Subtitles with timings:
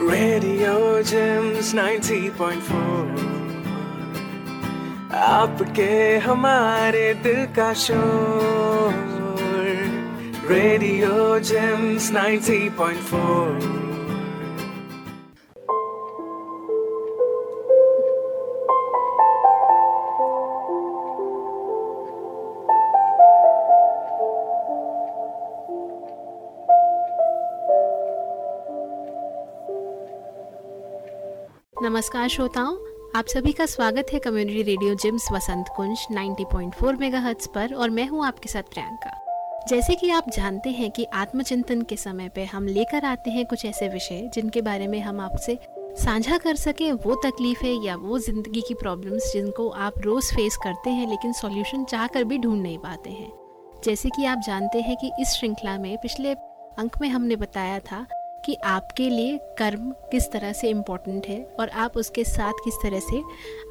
[0.00, 3.18] Radio Gems 90.4
[5.14, 8.92] आपके हमारे दिल का शोर।
[10.50, 13.87] रेडियो जेम्स 90.4
[31.98, 32.76] नमस्कार श्रोताओं,
[33.16, 38.06] आप सभी का स्वागत है community radio JIMS Vasant Kunj 90.4 megahertz पर और मैं
[38.08, 39.10] हूँ आपके साथ प्रियंका।
[39.68, 43.64] जैसे कि आप जानते हैं कि आत्मचिंतन के समय पे हम लेकर आते हैं कुछ
[43.64, 45.58] ऐसे विषय जिनके बारे में हम आपसे
[45.94, 50.90] साझा कर सकें, वो तकलीफ़ें या वो ज़िंदगी की प्रॉब्लम्स जिनको आप रोज़ फेस करते
[50.90, 53.30] हैं लेकिन सॉल्यूशन चाह कर भी ढूंढ नहीं पाते हैं।
[53.84, 56.34] जैसे कि आप जानते हैं कि इस श्रृंखला में पिछले
[56.78, 58.06] अंक में हमने बताया था
[58.48, 63.00] कि आपके लिए कर्म किस तरह से इम्पोर्टेंट है और आप उसके साथ किस तरह
[63.00, 63.22] से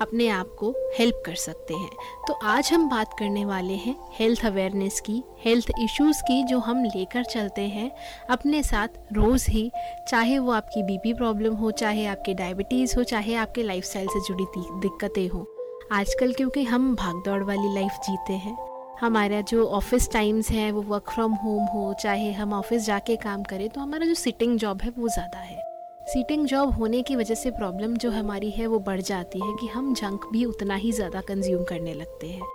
[0.01, 1.89] अपने आप को हेल्प कर सकते हैं।
[2.27, 6.83] तो आज हम बात करने वाले हैं हेल्थ अवेयरनेस की हेल्थ इश्यूज़ की जो हम
[6.83, 7.91] लेकर चलते हैं
[8.29, 9.71] अपने साथ रोज़ ही,
[10.07, 14.45] चाहे वो आपकी बीपी प्रॉब्लम हो, चाहे आपकी डायबिटीज़ हो, चाहे आपके लाइफ से जुड़ी
[14.57, 15.45] दिक्कतें हों।
[15.91, 20.81] आजकल क्योंकि हम भाग दौड़ वाली लाइफ जीते हैं हमारा जो ऑफ़िस टाइम्स हैं, वो
[20.81, 24.81] वर्क फ्रॉम होम हो, चाहे हम ऑफ़िस जाके काम करें तो हमारा जो सिटिंग जॉब
[24.81, 25.61] है, वो ज़्यादा है।
[26.03, 29.67] सीटिंग जॉब होने की वजह से प्रॉब्लम जो हमारी है, वो बढ़ जाती है कि
[29.67, 32.47] हम जंक भी उतना ही ज़्यादा कंज्यूम करने लगते हैं।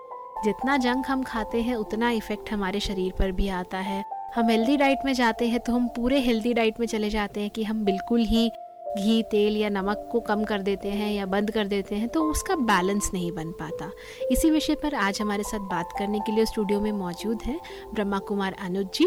[0.45, 4.05] जितना जंक हम खाते हैं, उतना इफ़ेक्ट हमारे शरीर पर भी आता है।
[4.35, 7.51] हम हेल्दी डाइट में जाते हैं तो हम पूरे हेल्दी डाइट में चले जाते हैं
[7.51, 8.51] कि हम बिल्कुल ही
[8.99, 12.23] घी तेल या नमक को कम कर देते हैं या बंद कर देते हैं तो
[12.31, 13.91] उसका बैलेंस नहीं बन पाता।
[14.31, 17.59] इसी विषय पर आज हमारे साथ बात करने के लिए स्टूडियो में मौजूद हैं
[17.95, 19.07] ब्रह्मा कुमार अनुज जी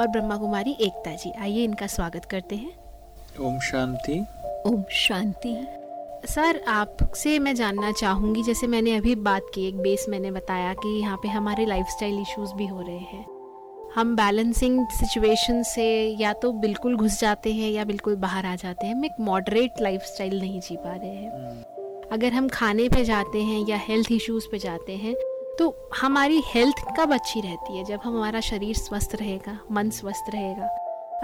[0.00, 2.72] और ब्रह्मा कुमारी एकता जी। आइए इनका स्वागत करते हैं।
[3.40, 4.20] ओम शांति।
[4.66, 5.56] ओम शांति।
[6.28, 10.98] सर आपसे मैं जानना चाहूँगी जैसे मैंने अभी बात की एक बेस मैंने बताया कि
[11.00, 13.35] यहाँ पे हमारे लाइफस्टाइल इश्यूज़ भी हो रहे हैं।
[13.96, 18.86] हम बैलेंसिंग सिचुएशन से या तो बिल्कुल घुस जाते हैं या बिल्कुल बाहर आ जाते
[18.86, 23.04] हैं। हम एक मॉडरेट लाइफ नहीं जी पा रहे हैं। हम्म। अगर हम खाने पे
[23.04, 25.14] जाते हैं या हेल्थ इश्यूज़ पे जाते हैं
[25.58, 27.84] तो हमारी हेल्थ कब अच्छी रहती है?
[27.84, 30.66] जब हमारा शरीर स्वस्थ रहेगा मन स्वस्थ रहेगा।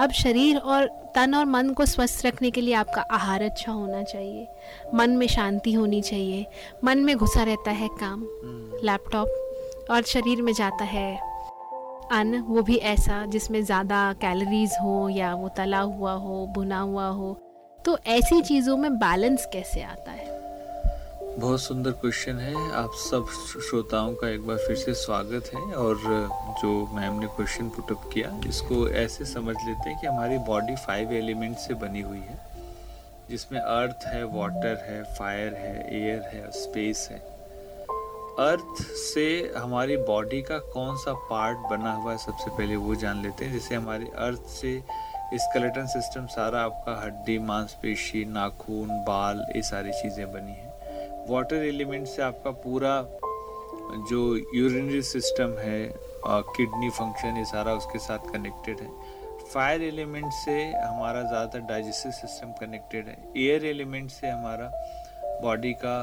[0.00, 4.03] अब शरीर और तन और मन को स्वस्थ रखने के लिए आपका आहार अच्छा होना
[4.03, 4.49] चाहिए।
[4.94, 6.47] मन में शांति होनी चाहिए।
[6.84, 8.22] मन में घुसा रहता है काम
[8.84, 11.31] लैपटॉप हम्म। और शरीर में जाता है
[12.12, 17.06] अन्न वो भी ऐसा जिसमें ज़्यादा कैलोरीज हो या वो तला हुआ हो, भुना हुआ
[17.08, 17.32] हो
[17.78, 20.26] तो ऐसी चीज़ों में बैलेंस कैसे आता है?
[21.38, 23.26] बहुत सुंदर क्वेश्चन है। आप सब
[23.60, 25.96] श्रोताओं का एक बार फिर से स्वागत है। और
[26.62, 31.12] जो मैम ने क्वेश्चन पुटअप किया, इसको ऐसे समझ लेते हैं कि हमारी बॉडी फाइव
[31.14, 32.38] एलिमेंट से बनी हुई है,
[33.30, 37.22] जिसमें अर्थ है वाटर है फायर है एयर है स्पेस है।
[38.41, 43.22] अर्थ से हमारी बॉडी का कौन सा पार्ट बना हुआ है, सबसे पहले वो जान
[43.22, 44.81] लेते हैं जैसे हमारे अर्थ से
[45.34, 52.06] स्केलेटन सिस्टम सारा आपका हड्डी, मांसपेशी, नाखून, बाल, ये सारी चीज़ें बनी हैं। वाटर एलिमेंट
[52.06, 53.00] से आपका पूरा
[54.10, 54.21] जो
[54.54, 55.81] यूरिनरी सिस्टम है
[56.26, 58.91] किडनी फ़ंक्शन ये सारा उसके साथ कनेक्टेड है।
[59.44, 64.71] फायर एलिमेंट से हमारा ज़्यादातर डाइजेस्टिव सिस्टम कनेक्टेड है। एयर एलिमेंट से हमारा
[65.42, 65.97] बॉडी का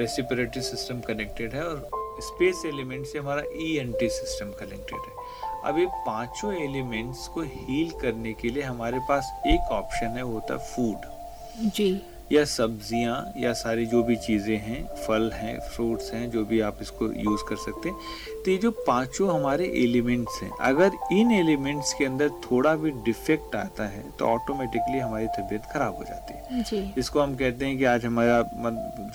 [0.00, 1.88] रेसिपरेटरी सिस्टम कनेक्टेड है और
[2.22, 5.26] स्पेस एलिमेंट से हमारा E N T system connected है।
[5.64, 10.32] अब ये पाँचों एलिमेंट्स को हील करने के लिए हमारे पास एक ऑप्शन है, वो
[10.32, 11.90] होता है फ़ूड जी।
[12.32, 16.78] या सब्ज़ियाँ या सारी जो भी चीज़ें हैं फल हैं फ्रूट्स हैं जो भी आप
[16.82, 21.92] इसको यूज़ कर सकते हैं तो ये जो पाँचों हमारे एलिमेंट्स हैं अगर इन एलिमेंट्स
[21.92, 26.62] के अंदर थोड़ा भी डिफेक्ट आता है तो ऑटोमेटिकली हमारी तबीयत खराब हो जाती है
[26.62, 28.42] जी। इसको हम कहते हैं कि आज हमारा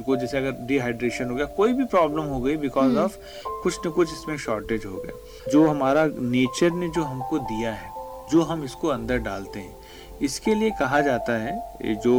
[0.06, 3.80] को जैसे अगर डिहाइड्रेशन हो गया कोई भी प्रॉब्लम हो गई बिकॉज़ ऑफ़ हम्म। कुछ
[3.86, 7.92] न कुछ इसमें शॉर्टेज हो गया जो हमारा नेचर ने जो हमको दिया है
[8.32, 9.76] जो हम इसको अंदर डालते हैं
[10.22, 12.16] इसके लिए कहा जाता है जो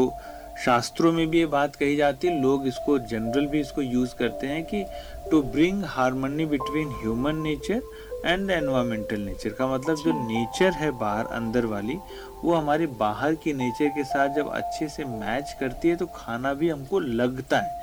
[0.55, 4.47] शास्त्रों में भी ये बात कही जाती है लोग इसको जनरल भी इसको यूज़ करते
[4.47, 4.85] हैं कि
[5.31, 7.83] to bring harmony between human nature
[8.27, 11.99] and environmental nature का मतलब जो नेचर है बाहर अंदर वाली
[12.45, 16.53] वो हमारे बाहर की नेचर के साथ जब अच्छे से मैच करती है तो खाना
[16.55, 17.83] भी हमको लगता है।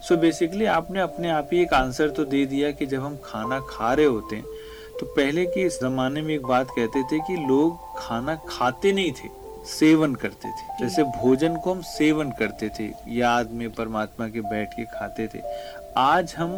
[0.00, 3.02] सो हम्म। बेसिकली so आपने अपने आप ही एक आंसर तो दे दिया कि जब
[3.02, 4.44] हम खाना खा रहे होते हैं
[5.00, 9.12] तो पहले के इस ज़माने में एक बात कहते थे कि लोग खाना खाते नहीं
[9.12, 14.40] थे। सेवन करते थे। जैसे भोजन को हम सेवन करते थे, याद में परमात्मा के
[14.40, 15.42] बैठ के खाते थे।
[15.96, 16.52] आज हम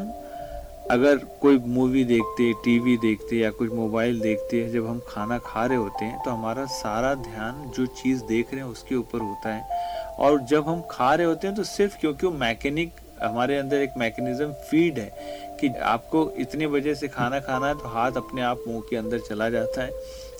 [0.90, 5.64] अगर कोई मूवी देखते, टीवी देखते या कुछ मोबाइल देखते हैं, जब हम खाना खा
[5.66, 9.54] रहे होते हैं तो हमारा सारा ध्यान जो चीज़ देख रहे हैं, उसके ऊपर होता
[9.54, 12.92] है। और जब हम खा रहे होते हैं तो सिर्फ़ क्योंकि वो मैकेनिक,
[13.22, 17.88] हमारे अंदर एक मैकेनिज्म फ़ीड है कि आपको इतने बजे से खाना खाना है तो
[17.88, 19.90] हाथ अपने आप मुँह के अंदर चला जाता है।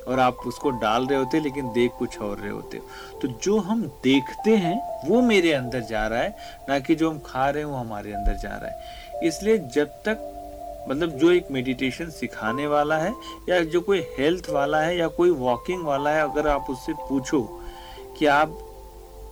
[0.08, 2.80] और आप उसको डाल रहे होते, लेकिन देख कुछ और रहे होते।
[3.22, 4.76] तो जो हम देखते हैं,
[5.08, 6.36] वो मेरे अंदर जा रहा है,
[6.68, 10.00] ना कि जो हम खा रहे हैं, वो हमारे अंदर जा रहा है। इसलिए जब
[10.08, 10.32] तक
[10.88, 13.12] मतलब जो एक मेडिटेशन सिखाने वाला है,
[13.48, 17.42] या जो कोई हेल्थ वाला है, या कोई वॉकिंग वाला है, अगर आप उससे पूछो
[18.18, 18.58] कि आप,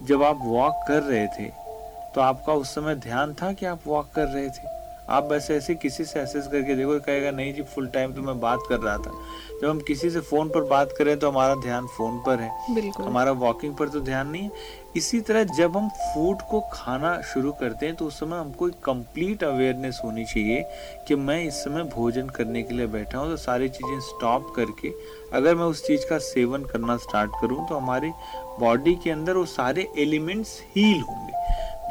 [0.03, 1.53] जब आप वॉक कर रहे थे
[2.15, 4.69] तो आपका उस समय ध्यान था कि आप वॉक कर रहे थे?
[5.09, 8.39] आप बस ऐसे किसी से एसेस करके देखो कहेगा नहीं जी फुल टाइम तो मैं
[8.41, 9.11] बात कर रहा था।
[9.61, 12.51] जब हम किसी से फ़ोन पर बात करें तो हमारा ध्यान फ़ोन पर है।
[12.99, 17.53] हमारा वॉकिंग पर तो ध्यान नहीं है। इसी तरह जब हम फ़ूड को खाना शुरू
[17.53, 20.63] करते हैं तो उस समय हमको एक कंप्लीट अवेयरनेस होनी चाहिए
[21.09, 24.93] कि मैं इस समय भोजन करने के लिए बैठा हूँ। तो सारी चीज़ें स्टॉप करके
[25.33, 28.11] अगर मैं उस चीज़ का सेवन करना स्टार्ट करूँ तो हमारी
[28.61, 31.33] बॉडी के अंदर वो सारे एलिमेंट्स हील होंगे।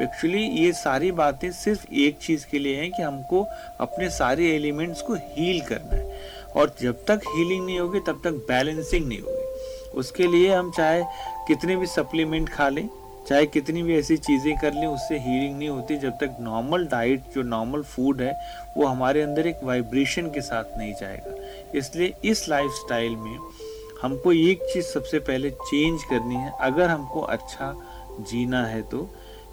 [0.02, 3.48] एक्चुअली ये सारी बातें सिर्फ़ एक चीज़ के लिए हैं कि हमको
[3.80, 6.22] अपने सारे एलिमेंट्स को हील करना है।
[6.56, 11.04] और जब तक हीलिंग नहीं होगी, तब तक बैलेंसिंग नहीं होगी। उसके लिए हम चाहे
[11.48, 12.90] कितने भी सप्लीमेंट खा लें,
[13.28, 17.24] चाहे कितनी भी ऐसी चीज़ें कर लें, उससे हीलिंग नहीं होती। जब तक नॉर्मल डाइट
[17.36, 18.34] जो नॉर्मल फ़ूड है,
[18.78, 21.36] वो हमारे अंदर एक वाइब्रेशन के साथ नहीं जाएगा।
[21.76, 23.38] इसलिए इस लाइफ में
[24.02, 27.76] हमको एक चीज़ सबसे पहले चेंज करनी है। अगर हमको अच्छा
[28.20, 29.10] जीना है तो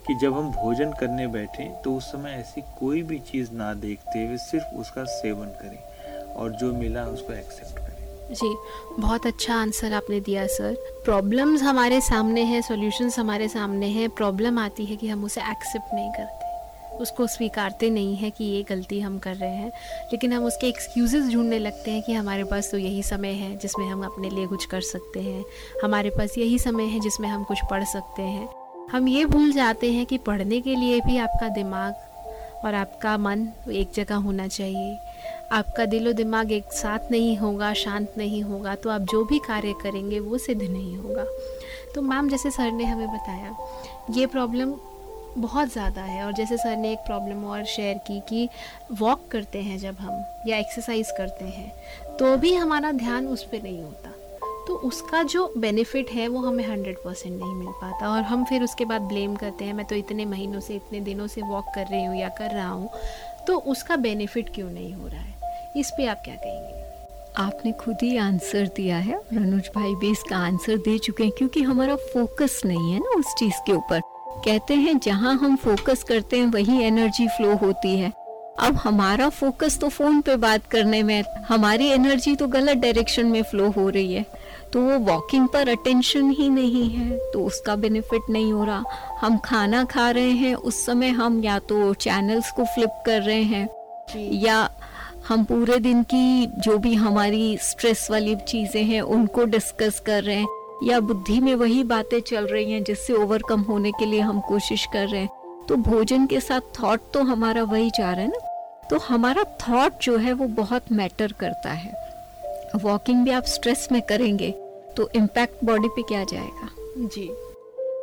[0.07, 4.27] कि जब हम भोजन करने बैठे तो उस समय ऐसी कोई भी चीज़ ना देखते
[4.27, 8.57] हुए सिर्फ़ उसका सेवन करें और जो मिला उसको एक्सेप्ट करें। जी,
[8.99, 10.75] बहुत अच्छा आंसर आपने दिया सर
[11.05, 14.09] प्रॉब्लम्स हमारे सामने हैं सॉल्यूशंस हमारे सामने हैं.
[14.11, 16.49] प्रॉब्लम आती है कि हम उसे एक्सेप्ट नहीं करते।
[16.97, 19.73] उसको स्वीकारते नहीं है कि ये गलती हम कर रहे हैं।
[20.13, 23.87] लेकिन हम उसके एक्सक्यूज़ेस ढूँढने लगते हैं कि हमारे पास तो यही समय है जिसमें
[23.87, 25.45] हम अपने लिए कुछ कर सकते हैं।
[25.85, 28.60] हमारे पास यही समय है जिसमें हम कुछ पढ़ सकते हैं।
[28.93, 33.47] हम ये भूल जाते हैं कि पढ़ने के लिए भी आपका दिमाग और आपका मन
[33.73, 34.99] एक जगह होना चाहिए।
[35.53, 39.39] आपका दिल दिलो दिमाग एक साथ नहीं होगा, शांत नहीं होगा तो आप जो भी
[39.39, 41.25] कार्य करेंगे वो सिद्ध नहीं होगा।
[41.95, 43.57] तो मैम, जैसे सर ने हमें बताया,
[44.11, 44.75] ये प्रॉब्लम
[45.39, 48.49] बहुत ज़्यादा है और जैसे सर ने एक प्रॉब्लम और शेयर की कि
[48.93, 53.63] वॉक करते हैं जब हम या एक्सरसाइज करते हैं तो भी हमारा ध्यान उस पर
[53.63, 54.13] नहीं होता।
[54.71, 58.63] तो उसका जो बेनिफिट है, वो हमें हंड्रेड परसेंट नहीं मिल पाता और हम फिर
[58.63, 61.87] उसके बाद ब्लेम करते हैं, मैं तो इतने महीनों से, इतने दिनों से वॉक कर
[61.87, 62.91] रही हूँ या कर रहा हूँ।
[63.47, 65.35] तो उसका बेनिफिट क्यों नहीं हो रहा है?
[65.77, 66.85] इस पर आप क्या कहेंगे?
[67.37, 71.33] आपने खुद ही आंसर दिया है और अनुज भाई भी इसका आंसर दे चुके हैं
[71.39, 74.01] क्योंकि हमारा फोकस नहीं है ना उस चीज़ के ऊपर।
[74.45, 78.13] कहते हैं, जहाँ हम फोकस करते हैं, वही एनर्जी फ्लो होती है।
[78.61, 83.43] अब हमारा फोकस तो फ़ोन पे बात करने में, हमारी एनर्जी तो गलत डायरेक्शन में
[83.43, 84.25] फ्लो हो रही है।
[84.73, 88.85] तो वो वॉकिंग पर अटेंशन ही नहीं है तो उसका बेनिफिट नहीं हो रहा।
[89.21, 93.43] हम खाना खा रहे हैं, उस समय हम या तो चैनल्स को फ्लिप कर रहे
[93.43, 93.69] हैं,
[94.17, 94.69] या
[95.29, 100.37] हम पूरे दिन की जो भी हमारी स्ट्रेस वाली चीज़ें हैं, उनको डिस्कस कर रहे
[100.37, 100.49] हैं,
[100.85, 104.87] या बुद्धि में वही बातें चल रही हैं जिससे ओवरकम होने के लिए हम कोशिश
[104.93, 108.87] कर रहे हैं। तो भोजन के साथ थॉट तो हमारा वही जा रहा है ना?
[108.91, 111.93] तो हमारा थॉट जो है वो बहुत मैटर करता है।
[112.77, 114.51] वॉकिंग भी आप स्ट्रेस में करेंगे
[114.97, 116.69] तो इम्पैक्ट बॉडी पे क्या जाएगा?
[116.99, 117.27] जी।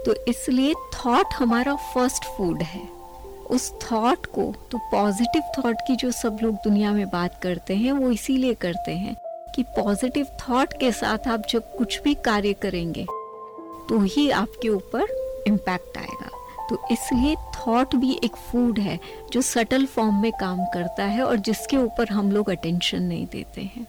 [0.05, 2.81] तो इसलिए थॉट हमारा फ़र्स्ट फ़ूड है।
[3.49, 7.91] उस थॉट को तो पॉजिटिव थॉट की जो सब लोग दुनिया में बात करते हैं
[7.91, 9.15] वो इसीलिए करते हैं
[9.55, 13.05] कि पॉजिटिव थॉट के साथ आप जब कुछ भी कार्य करेंगे
[13.89, 16.29] तो ही आपके ऊपर इम्पैक्ट आएगा।
[16.69, 18.99] तो इसलिए थॉट भी एक फ़ूड है
[19.31, 23.61] जो सटल फॉर्म में काम करता है और जिसके ऊपर हम लोग अटेंशन नहीं देते
[23.61, 23.85] हैं।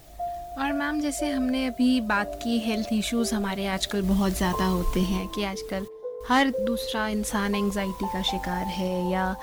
[0.59, 5.27] और मैम, जैसे हमने अभी बात की हेल्थ इश्यूज़ हमारे आजकल बहुत ज़्यादा होते हैं
[5.29, 5.87] कि आजकल
[6.29, 9.37] हर दूसरा इंसान एंजाइटी का शिकार है या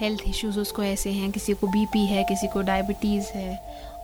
[0.00, 3.56] हेल्थ इश्यूज़ उसको ऐसे हैं, किसी को बीपी है, किसी को डायबिटीज़ है।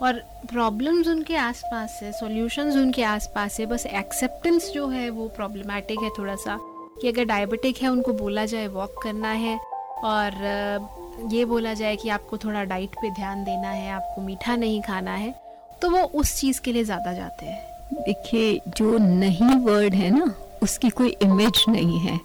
[0.03, 0.21] और
[0.53, 6.11] प्रॉब्लम्स उनके आसपास है सॉल्यूशंस उनके आसपास है, बस एक्सेप्टेंस जो है वो प्रॉब्लमेटिक है
[6.19, 6.59] थोड़ा सा
[7.01, 9.59] कि अगर डायबिटिक है, उनको बोला जाए वॉक करना है
[10.05, 14.83] और ये बोला जाए कि आपको थोड़ा डाइट पे ध्यान देना है, आपको मीठा नहीं
[14.83, 15.48] खाना है।
[15.83, 20.35] तो वो उस चीज़ के लिए ज़्यादा जाते हैं। देखिए, जो नहीं वर्ड है ना,
[20.63, 22.21] उसकी कोई इमेज नहीं है।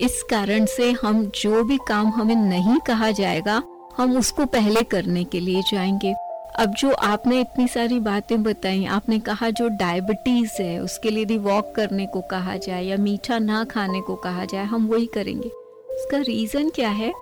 [0.00, 3.62] इस कारण से हम जो भी काम हमें नहीं कहा जाएगा,
[3.96, 6.14] हम उसको पहले करने के लिए जाएँगे।
[6.58, 11.38] अब जो आपने इतनी सारी बातें बताई, आपने कहा जो डायबिटीज़ है, उसके लिए यदि
[11.38, 15.48] वॉक करने को कहा जाए या मीठा ना खाने को कहा जाए, हम वही करेंगे।
[15.90, 17.12] उसका रीजन क्या है?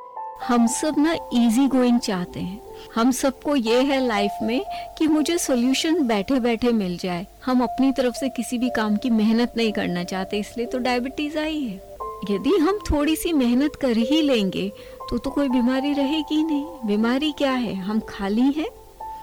[0.49, 4.65] हम सब ना इजी गोइंग चाहते हैं। हम सबको ये है लाइफ में
[4.99, 9.11] कि मुझे सोल्यूशन बैठे बैठे मिल जाए। हम अपनी तरफ़ से किसी भी काम की
[9.11, 11.89] मेहनत नहीं करना चाहते, इसलिए तो डायबिटीज़ आई है।
[12.31, 14.69] यदि हम थोड़ी सी मेहनत कर ही लेंगे
[15.11, 17.75] तो तो कोई बीमारी रहेगी नहीं। बीमारी क्या है?
[17.75, 18.69] हम खाली हैं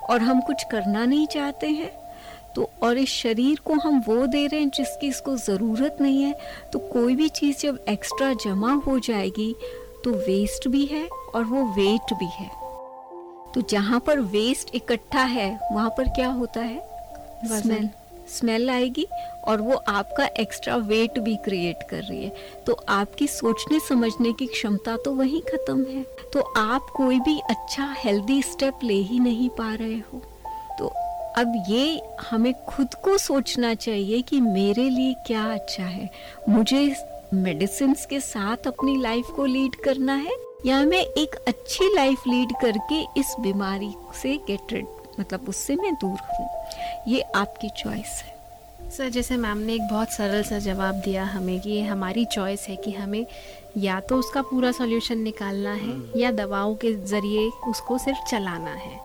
[0.10, 1.92] और हम कुछ करना नहीं चाहते हैं।
[2.56, 6.34] तो और इस शरीर को हम वो दे रहे हैं जिसकी इसको ज़रूरत नहीं है।
[6.74, 9.54] तो कोई भी चीज़ जब एक्स्ट्रा जमा हो जाएगी
[10.04, 12.50] तो वेस्ट भी है और वो वेट भी है।
[13.58, 16.82] तो जहाँ पर वेस्ट इकट्ठा है वहाँ पर क्या होता है?
[17.46, 17.90] स्मेल
[18.30, 19.06] स्मेल आएगी
[19.44, 22.32] और वो आपका एक्स्ट्रा वेट भी क्रिएट कर रही है।
[22.68, 27.96] तो आपकी सोचने समझने की क्षमता तो वहीं खत्म है। तो आप कोई भी अच्छा
[27.98, 30.22] हेल्दी स्टेप ले ही नहीं पा रहे हो।
[30.80, 30.88] तो
[31.38, 36.10] अब ये हमें खुद को सोचना चाहिए कि मेरे लिए क्या अच्छा है।
[36.50, 36.96] मुझे
[37.34, 42.52] मेडिसिन के साथ अपनी लाइफ को लीड करना है या मैं एक अच्छी लाइफ लीड
[42.62, 44.86] करके इस बीमारी से गेट रेड
[45.20, 46.48] मतलब उससे मैं दूर हूँ
[47.08, 51.60] ये आपकी चॉइस है सर जैसे मैम ने एक बहुत सरल सा जवाब दिया हमें
[51.60, 53.26] कि ये हमारी चॉइस है कि हमें
[53.78, 58.74] या तो उसका पूरा सॉल्यूशन निकालना है हम्म। या दवाओं के ज़रिए उसको सिर्फ़ चलाना
[58.74, 59.00] है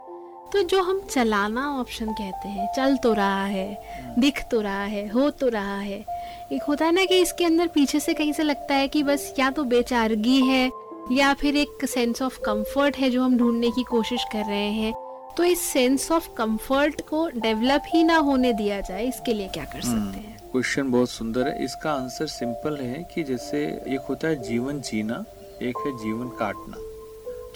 [0.53, 4.85] तो जो हम चलाना ऑप्शन कहते हैं चल तो रहा है हम्म। दिख तो रहा
[4.85, 6.05] है हो तो रहा है
[6.53, 9.33] एक होता है ना कि इसके अंदर पीछे से कहीं से लगता है कि बस
[9.39, 10.71] या तो बेचारगी है
[11.11, 14.93] या फिर एक सेंस ऑफ़ कंफर्ट है जो हम ढूँढने की कोशिश कर रहे हैं
[15.37, 19.65] तो इस सेंस ऑफ़ कंफर्ट को डेवलप ही ना होने दिया जाए इसके लिए क्या
[19.65, 20.37] कर सकते हैं?
[20.53, 25.25] क्वेश्चन बहुत सुंदर है। इसका आंसर सिंपल है कि जैसे एक होता है जीवन जीना
[25.63, 26.77] एक है जीवन काटना।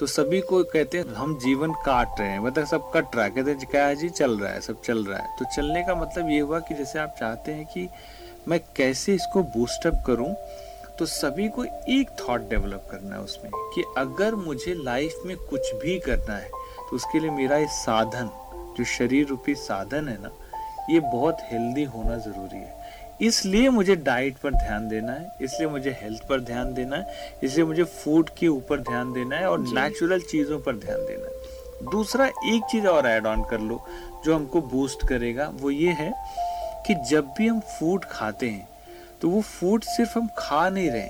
[0.00, 3.30] तो सभी को कहते हैं हम जीवन काट रहे हैं। मतलब सब कट रहा है।
[3.30, 5.94] कहते हैं क्या है जी चल रहा है सब चल रहा है। तो चलने का
[5.94, 7.88] मतलब ये हुआ कि जैसे आप चाहते हैं कि
[8.48, 10.34] मैं कैसे इसको बूस्टअप करूँ
[10.98, 15.74] तो सभी को एक थॉट डेवलप करना है उसमें कि अगर मुझे लाइफ में कुछ
[15.74, 18.30] भी करना है तो उसके लिए मेरा ये साधन
[18.78, 20.30] जो शरीर रूपी साधन है ना
[20.90, 22.74] ये बहुत हेल्दी होना ज़रूरी है।
[23.22, 27.66] इसलिए मुझे डाइट पर ध्यान देना है इसलिए मुझे हेल्थ पर ध्यान देना है इसलिए
[27.66, 32.26] मुझे फ़ूड के ऊपर ध्यान देना है और नेचुरल चीज़ों पर ध्यान देना है। दूसरा
[32.26, 33.84] एक चीज़ और ऐड ऑन कर लो
[34.24, 36.12] जो हमको बूस्ट करेगा वो ये है
[36.86, 38.68] कि जब भी हम फ़ूड खाते हैं
[39.20, 41.08] तो वो फ़ूड सिर्फ़ हम खा नहीं रहे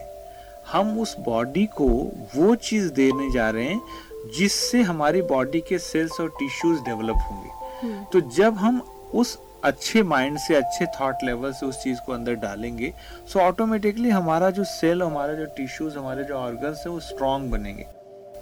[0.72, 1.86] हम उस बॉडी को
[2.34, 7.50] वो चीज़ देने जा रहे हैं जिससे हमारी बॉडी के सेल्स और टिश्यूज डेवलप होंगे।
[7.82, 8.80] हम्म। तो जब हम
[9.14, 12.92] उस अच्छे माइंड से अच्छे थॉट लेवल से उस चीज़ को अंदर डालेंगे
[13.32, 17.86] सो ऑटोमेटिकली हमारा जो सेल हमारा जो टिश्यूज हमारे जो ऑर्गन्स है वो स्ट्रांग बनेंगे।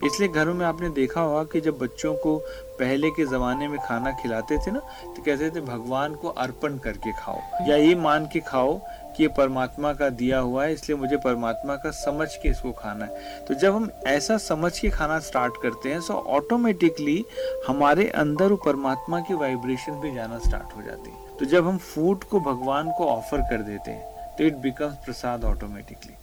[0.06, 2.36] इसलिए घरों में आपने देखा होगा कि जब बच्चों को
[2.78, 7.12] पहले के ज़माने में खाना खिलाते थे ना तो कहते थे भगवान को अर्पण करके
[7.12, 8.80] खाओ या ये मान के खाओ
[9.16, 13.04] कि ये परमात्मा का दिया हुआ है, इसलिए मुझे परमात्मा का समझ के इसको खाना
[13.04, 17.24] है। तो जब हम ऐसा समझ के खाना स्टार्ट करते हैं तो ऑटोमेटिकली
[17.68, 21.78] हमारे अंदर वो परमात्मा की वाइब्रेशन भी जाना स्टार्ट हो जाती है। तो जब हम
[21.78, 26.14] फ़ूड को, भगवान को ऑफ़र कर देते हैं तो इट बिकम्स प्रसाद ऑटोमेटिकली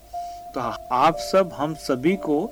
[0.54, 2.46] तो आप सब, हम सभी को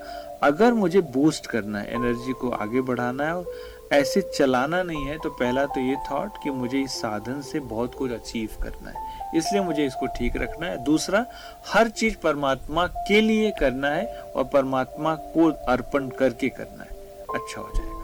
[0.44, 3.54] अगर मुझे बूस्ट करना है एनर्जी को आगे बढ़ाना है और
[3.94, 7.96] ऐसे चलाना नहीं है तो पहला तो ये थॉट कि मुझे इस साधन से बहुत
[7.96, 11.26] कुछ अचीव करना है। इसलिए मुझे इसको ठीक रखना है। दूसरा,
[11.68, 14.06] हर चीज़ परमात्मा के लिए करना है
[14.36, 16.90] और परमात्मा को अर्पण करके करना है।
[17.36, 17.96] अच्छा हो जाएगा।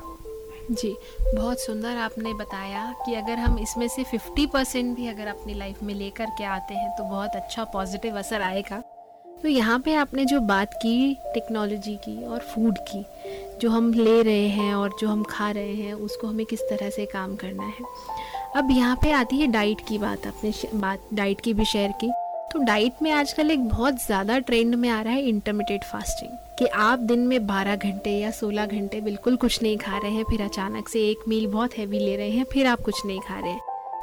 [0.71, 0.97] जी,
[1.35, 5.83] बहुत सुंदर आपने बताया कि अगर हम इसमें से 50 परसेंट भी अगर अपनी लाइफ
[5.83, 8.83] में लेकर के आते हैं तो बहुत अच्छा पॉजिटिव असर आएगा।
[9.41, 13.05] तो यहाँ पे आपने जो बात की, टेक्नोलॉजी की और फ़ूड की,
[13.61, 16.89] जो हम ले रहे हैं और जो हम खा रहे हैं, उसको हमें किस तरह
[16.89, 17.83] से काम करना है?
[18.55, 22.11] अब यहाँ पे आती है डाइट की बात आपने बात, डाइट की भी शेयर की।
[22.51, 26.65] तो डाइट में आजकल एक बहुत ज़्यादा ट्रेंड में आ रहा है इंटरमीडिएट फास्टिंग कि
[26.65, 30.41] आप दिन में 12 घंटे या 16 घंटे बिल्कुल कुछ नहीं खा रहे हैं, फिर
[30.41, 33.51] अचानक से एक मील बहुत हैवी ले रहे हैं, फिर आप कुछ नहीं खा रहे
[33.51, 33.61] हैं।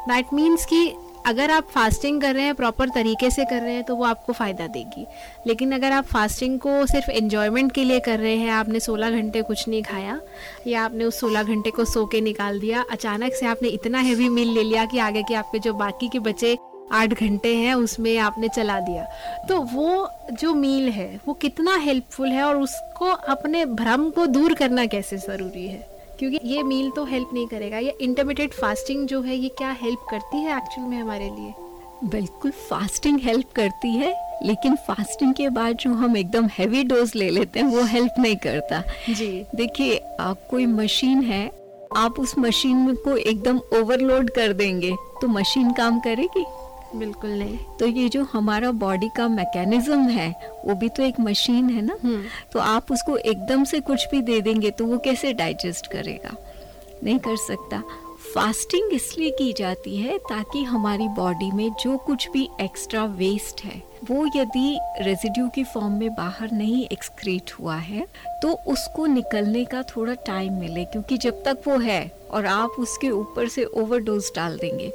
[0.09, 0.87] दैट मीन्स कि
[1.27, 4.33] अगर आप फास्टिंग कर रहे हैं प्रॉपर तरीके से कर रहे हैं तो वो आपको
[4.33, 5.07] फ़ायदा देगी।
[5.47, 9.43] लेकिन अगर आप फास्टिंग को सिर्फ़ इन्जॉयमेंट के लिए कर रहे हैं, आपने 16 घंटे
[9.43, 10.21] कुछ नहीं खाया,
[10.67, 14.29] या आपने उस 16 घंटे को सो के निकाल दिया, अचानक से आपने इतना हैवी
[14.29, 16.59] मील ले लिया कि आगे के आपके जो बाकी के बचे
[16.93, 19.05] आठ घंटे हैं, उसमें आपने चला दिया।
[19.49, 24.55] तो वो जो मील है, वो कितना हेल्पफुल है और उसको अपने भ्रम को दूर
[24.55, 25.92] करना कैसे ज़रूरी है?
[26.23, 30.05] क्योंकि ये मील तो हेल्प नहीं करेगा। ये इंटरमीडिएट फास्टिंग जो है ये क्या हेल्प
[30.11, 31.55] करती है एक्चुअल में हमारे लिए?
[32.11, 34.13] बिल्कुल फास्टिंग हेल्प करती है
[34.45, 38.37] लेकिन फास्टिंग के बाद जो हम एकदम हैवी डोज ले लेते हैं वो हेल्प नहीं
[38.37, 40.01] करता। जी। देखिए
[40.51, 41.45] कोई मशीन है
[41.97, 46.45] आप उस मशीन को एकदम ओवरलोड कर देंगे तो मशीन काम करेगी?
[46.97, 50.31] बिल्कुल नहीं। तो ये जो हमारा बॉडी का मैकेनिज्म है
[50.65, 51.97] वो भी तो एक मशीन है ना?
[52.03, 52.23] हम्म।
[52.53, 56.37] तो आप उसको एकदम से कुछ भी दे देंगे तो वो कैसे डाइजेस्ट करेगा?
[57.05, 57.83] नहीं कर सकता।
[58.35, 63.83] फास्टिंग इसलिए की जाती है ताकि हमारी बॉडी में जो कुछ भी एक्स्ट्रा वेस्ट है
[64.11, 68.07] वो यदि रेजिड्यू की फॉर्म में बाहर नहीं एक्सक्रीट हुआ है
[68.43, 73.11] तो उसको निकलने का थोड़ा टाइम मिले क्योंकि जब तक वो है और आप उसके
[73.11, 74.93] ऊपर से ओवरडोज डाल देंगे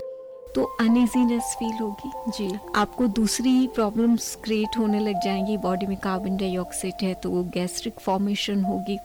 [0.56, 6.38] तो अनइजीनेस फील होगी। जी। आपको दूसरी प्रॉब्लम्स क्रिएट होने लग जाएँगी। बॉडी में कार्बन
[6.38, 8.98] डाइऑक्साइड है तो वो गैस्ट्रिक फॉर्मेशन होगी।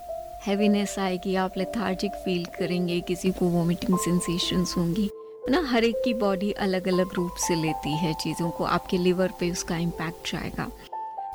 [0.47, 5.11] हैवीनेस आएगी, आप लेथार्जिक फील करेंगे, किसी को वोमिटिंग सेंसेशंस होंगी।
[5.51, 5.61] ना?
[5.67, 9.51] हर एक की बॉडी अलग अलग रूप से लेती है चीज़ों को। आपके लिवर पे
[9.51, 10.71] उसका इम्पैक्ट जाएगा।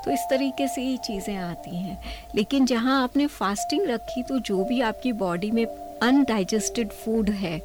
[0.06, 2.00] तो इस तरीके से ये चीज़ें आती हैं।
[2.36, 5.66] लेकिन जहाँ आपने फास्टिंग रखी तो जो भी आपकी बॉडी में
[6.04, 7.58] अनडाइजेस्टेड फ़ूड है,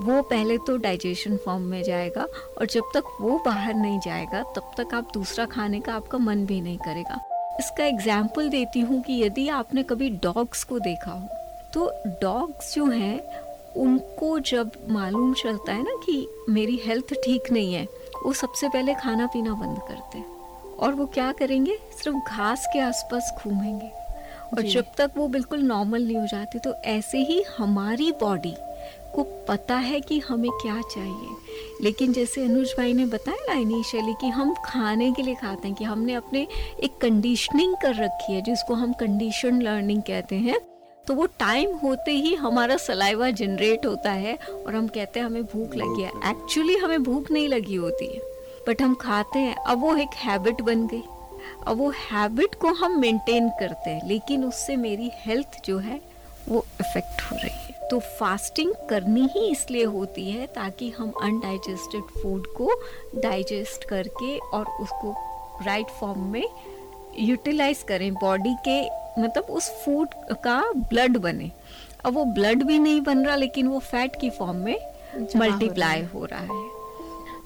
[0.00, 2.26] वो पहले तो डाइजेशन फॉर्म में जाएगा
[2.58, 6.44] और जब तक वो बाहर नहीं जाएगा, तब तक आप दूसरा खाने का आपका मन
[6.46, 7.20] भी नहीं करेगा।
[7.58, 11.28] इसका एग्ज़ाम्पल देती हूँ कि यदि आपने कभी डॉग्स को देखा हो
[11.74, 11.90] तो
[12.22, 13.20] डॉग्स जो हैं,
[13.76, 17.84] उनको जब मालूम चलता है ना कि मेरी हेल्थ ठीक नहीं है,
[18.24, 20.34] वो सबसे पहले खाना पीना बंद करते हैं।
[20.76, 21.76] और वो क्या करेंगे?
[21.94, 23.90] सिर्फ़ घास के आसपास घूमेंगे।
[24.54, 28.54] और जब तक वो बिल्कुल नॉर्मल नहीं हो जाती तो ऐसे ही हमारी बॉडी
[29.14, 31.36] को पता है कि हमें क्या चाहिए।
[31.82, 35.76] लेकिन जैसे अनुज भाई ने बताया ना इनिशियली कि हम खाने के लिए खाते हैं
[35.76, 36.46] कि हमने अपने
[36.84, 40.60] एक कंडीशनिंग कर रखी है जिसको हम कंडीशन लर्निंग कहते हैं
[41.06, 45.42] तो वो टाइम होते ही हमारा सलाइवा जनरेट होता है और हम कहते हैं हमें
[45.44, 48.20] भूख लगी है। एक्चुअली हमें भूख नहीं लगी होती है
[48.68, 51.02] बट हम खाते हैं। अब वो एक हैबिट बन गई।
[51.66, 56.00] अब वो हैबिट को हम मेंटेन करते हैं लेकिन उससे मेरी हेल्थ जो है
[56.48, 62.20] वो इफ़ेक्ट हो रही है। तो फास्टिंग करनी ही इसलिए होती है ताकि हम अनडाइजेस्टेड
[62.22, 62.70] फ़ूड को
[63.16, 65.14] डाइजेस्ट करके और उसको
[65.64, 66.46] राइट फॉर्म में
[67.18, 68.80] यूटिलाइज करें। बॉडी के
[69.20, 71.50] मतलब उस फ़ूड का ब्लड बने।
[72.04, 74.78] अब वो ब्लड भी नहीं बन रहा लेकिन वो फैट की फॉर्म में
[75.36, 76.75] मल्टीप्लाई हो रहा है।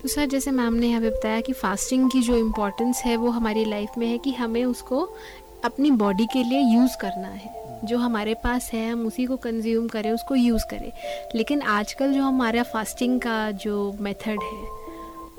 [0.03, 3.31] तो सर जैसे मैम ने यहाँ पे बताया कि फास्टिंग की जो इम्पोर्टेंस है, वो
[3.31, 5.17] हमारी लाइफ में है कि हमें उसको
[5.65, 9.89] अपनी बॉडी के लिए यूज़ करना है। जो हमारे पास है, हम उसी को कंज्यूम
[9.89, 10.93] करें, उसको यूज़ करें।
[11.35, 14.63] लेकिन आजकल जो हमारा फास्टिंग का जो मेथड है,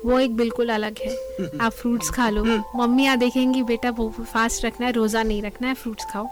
[0.04, 1.16] वो एक बिल्कुल अलग है।
[1.60, 2.44] आप फ्रूट्स खा लो।
[2.76, 6.28] मम्मी यहाँ देखेंगी, बेटा, वो फास्ट रखना है, रोज़ा नहीं रखना है फ्रूट्स खाओ।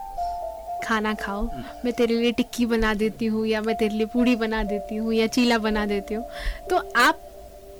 [0.85, 1.43] खाना खाओ।
[1.85, 5.12] मैं तेरे लिए टिक्की बना देती हूँ, या मैं तेरे लिए पूड़ी बना देती हूँ,
[5.12, 6.25] या चीला बना देती हूँ।
[6.71, 7.21] तो आप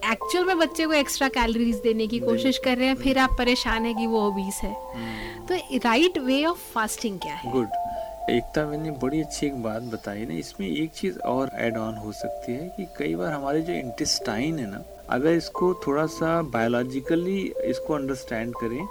[0.05, 3.85] एक्चुअल में बच्चे को एक्स्ट्रा कैलोरीज देने की कोशिश कर रहे हैं फिर आप परेशान
[3.87, 4.73] है कि वो ओबीस है।
[5.47, 7.51] तो राइट वे ऑफ़ फास्टिंग क्या है?
[7.53, 7.69] गुड
[8.31, 12.13] एकता मैंने बड़ी अच्छी एक बात बताई ना इसमें एक चीज़ और ऐड ऑन हो
[12.13, 17.41] सकती है कि कई बार हमारे जो इंटेस्टाइन है ना अगर इसको थोड़ा सा बायोलॉजिकली
[17.65, 18.87] इसको अंडरस्टैंड करें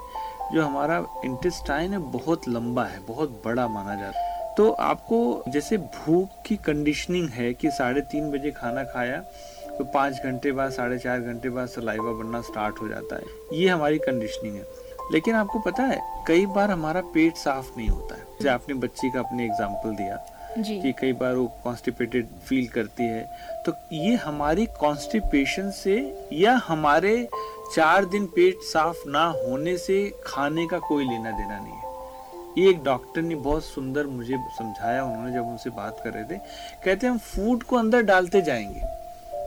[0.54, 5.76] जो हमारा इंटेस्टाइन है बहुत लंबा है बहुत बड़ा माना जाता है। तो आपको जैसे
[5.76, 9.22] भूख की कंडीशनिंग है कि साढ़े तीन बजे खाना खाया
[9.80, 13.68] तो पाँच घंटे बाद साढ़े चार घंटे बाद सलाइवा बनना स्टार्ट हो जाता है। ये
[13.68, 14.64] हमारी कंडीशनिंग है।
[15.12, 19.10] लेकिन आपको पता है कई बार हमारा पेट साफ़ नहीं होता है। जैसे आपने बच्ची
[19.10, 20.16] का अपने एग्ज़ाम्पल दिया
[20.58, 23.24] कि कई बार वो कॉन्स्टिपेटेड फील करती है।
[23.66, 25.96] तो ये हमारी कॉन्स्टिपेशन से
[26.32, 27.28] या हमारे
[27.74, 32.70] चार दिन पेट साफ़ ना होने से खाने का कोई लेना देना नहीं है। ये
[32.70, 36.38] एक डॉक्टर ने बहुत सुंदर मुझे समझाया उन्होंने जब उनसे बात कर रहे थे।
[36.84, 38.99] कहते हैं हम फ़ूड को अंदर डालते जाएँगे।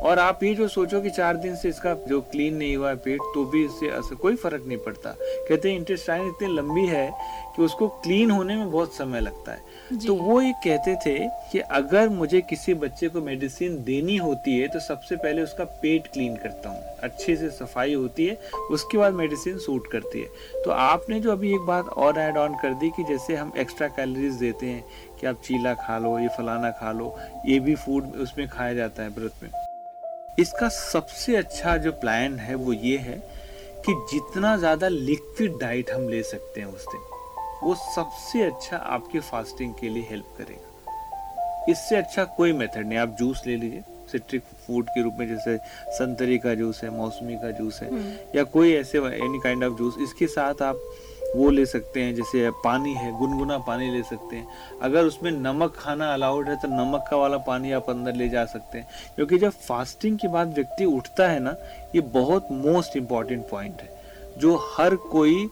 [0.03, 2.95] और आप ये जो सोचो कि चार दिन से इसका जो क्लीन नहीं हुआ है
[2.95, 7.09] पेट तो भी इससे असर कोई फ़र्क नहीं पड़ता। कहते हैं इंटेस्टाइन इतनी लंबी है
[7.55, 11.17] कि उसको क्लीन होने में बहुत समय लगता है। तो वो ये कहते थे
[11.51, 16.07] कि अगर मुझे किसी बच्चे को मेडिसिन देनी होती है तो सबसे पहले उसका पेट
[16.07, 18.37] क्लीन करता हूँ। अच्छे से सफ़ाई होती है
[18.71, 22.55] उसके बाद मेडिसिन सूट करती है। तो आपने जो अभी एक बात और ऐड ऑन
[22.61, 24.83] कर दी कि जैसे हम एक्स्ट्रा कैलोरीज देते हैं
[25.19, 29.03] कि आप चीला खा लो ये फलाना खा लो ये भी फ़ूड उसमें खाया जाता
[29.03, 29.62] है व्रत में।
[30.39, 33.17] इसका सबसे अच्छा जो प्लान है वो ये है
[33.85, 37.01] कि जितना ज़्यादा लिक्विड डाइट हम ले सकते हैं उस दिन
[37.63, 43.15] वो सबसे अच्छा आपके फास्टिंग के लिए हेल्प करेगा। इससे अच्छा कोई मेथड नहीं। आप
[43.19, 45.57] जूस ले लीजिए सिट्रिक फ़ूड के रूप में जैसे
[45.97, 47.89] संतरी का जूस है मौसमी का जूस है
[48.35, 50.81] या कोई ऐसे एनी काइंड ऑफ़ जूस इसके साथ आप
[51.35, 54.47] वो ले सकते हैं, जैसे पानी है, गुनगुना पानी ले सकते हैं।
[54.81, 58.45] अगर उसमें नमक खाना अलाउड है तो नमक का वाला पानी आप अंदर ले जा
[58.45, 61.55] सकते हैं। क्योंकि जब फास्टिंग के बाद व्यक्ति उठता है ना,
[61.95, 64.03] ये बहुत मोस्ट इंपॉर्टेंट पॉइंट है।
[64.37, 65.49] जो हर कोई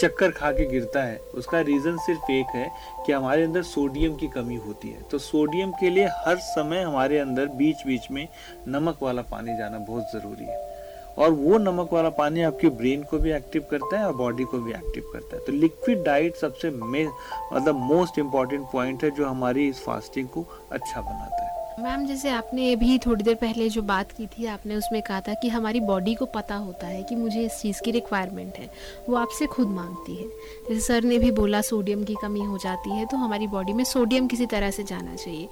[0.00, 2.70] चक्कर खा के गिरता है, उसका रीज़न सिर्फ़ एक है
[3.06, 7.18] कि हमारे अंदर सोडियम की कमी होती है। तो सोडियम के लिए हर समय हमारे
[7.18, 8.28] अंदर बीच बीच में
[8.68, 10.75] नमक वाला पानी जाना बहुत ज़रूरी है।
[11.18, 14.58] और वो नमक वाला पानी आपके ब्रेन को भी एक्टिव करता है और बॉडी को
[14.58, 19.68] भी एक्टिव करता है। तो लिक्विड डाइट सबसे मतलब मोस्ट इंपॉर्टेंट पॉइंट है जो हमारी
[19.68, 21.45] इस फास्टिंग को अच्छा बनाता है।
[21.78, 25.32] मैम, जैसे आपने अभी थोड़ी देर पहले जो बात की थी, आपने उसमें कहा था
[25.34, 28.68] कि हमारी बॉडी को पता होता है कि मुझे इस चीज़ की रिक्वायरमेंट है,
[29.08, 30.28] वो आपसे खुद मांगती है।
[30.68, 33.84] जैसे सर ने भी बोला सोडियम की कमी हो जाती है तो हमारी बॉडी में
[33.84, 35.48] सोडियम किसी तरह से जाना चाहिए।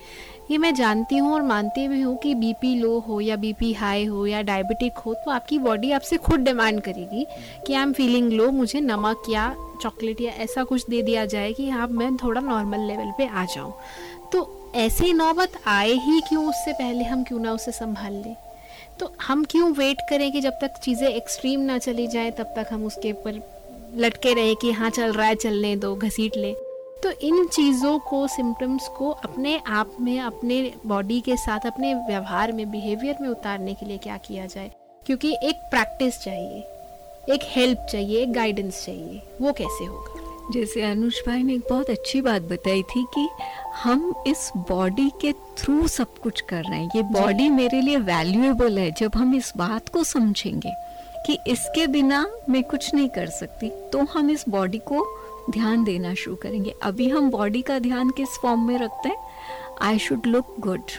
[0.51, 4.05] ये मैं जानती हूँ और मानती भी हूँ कि बीपी लो हो या बीपी हाई
[4.05, 7.27] हो या डायबिटिक हो तो आपकी बॉडी आपसे खुद डिमांड करेगी
[7.67, 11.53] कि आई एम फीलिंग लो मुझे नमक या चॉकलेट या ऐसा कुछ दे दिया जाए
[11.53, 13.73] कि हाँ मैं थोड़ा नॉर्मल लेवल पे आ जाऊँ।
[14.33, 16.49] तो ऐसी नौबत आए ही क्यों?
[16.49, 18.37] उससे पहले हम क्यों ना उसे संभाल लें?
[19.01, 22.67] तो हम क्यों वेट करें कि जब तक चीज़ें एक्सट्रीम ना चली जाए, तब तक
[22.73, 23.43] हम उसके ऊपर
[23.97, 26.53] लटके रहे कि हाँ चल रहा है चलने दो, घसीट ले।
[27.03, 32.53] तो इन चीज़ों को सिम्टम्स को अपने आप में, अपने बॉडी के साथ, अपने व्यवहार
[32.53, 34.71] में बिहेवियर में उतारने के लिए क्या किया जाए?
[35.07, 36.59] क्योंकि एक प्रैक्टिस चाहिए,
[37.35, 40.21] एक हेल्प चाहिए, एक गाइडेंस चाहिए, वो कैसे होगा?
[40.53, 43.29] जैसे अनुज भाई ने एक बहुत अच्छी बात बताई थी कि
[43.75, 48.79] हम इस बॉडी के थ्रू सब कुछ कर रहे हैं। ये बॉडी मेरे लिए वैल्यूएबल
[48.79, 50.73] है जब हम इस बात को समझेंगे
[51.27, 55.07] कि इसके बिना मैं कुछ नहीं कर सकती तो हम इस बॉडी को
[55.51, 59.17] ध्यान देना शुरू करेंगे। अभी हम बॉडी का ध्यान किस फॉर्म में रखते हैं?
[59.83, 60.91] आई शुड लुक गुड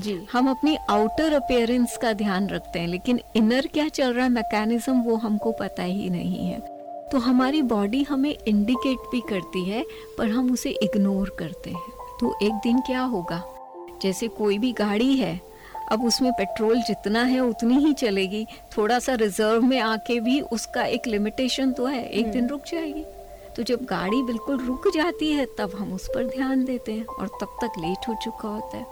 [0.00, 4.30] जी। हम अपनी आउटर अपेयरेंस का ध्यान रखते हैं लेकिन इनर क्या चल रहा है?
[4.30, 6.60] मैकेनिज्म वो हमको पता ही नहीं है।
[7.12, 9.84] तो हमारी बॉडी हमें इंडिकेट भी करती है
[10.18, 13.42] पर हम उसे इग्नोर करते हैं। तो एक दिन क्या होगा?
[14.02, 15.40] जैसे कोई भी गाड़ी है
[15.92, 20.84] अब उसमें पेट्रोल जितना है उतनी ही चलेगी। थोड़ा सा रिज़र्व में आके भी उसका
[20.84, 23.04] एक लिमिटेशन तो है एक दिन हम्म। रुक जाएगी।
[23.56, 27.28] तो जब गाड़ी बिल्कुल रुक जाती है तब हम उस पर ध्यान देते हैं और
[27.40, 28.84] तब तक लेट हो चुका होता है।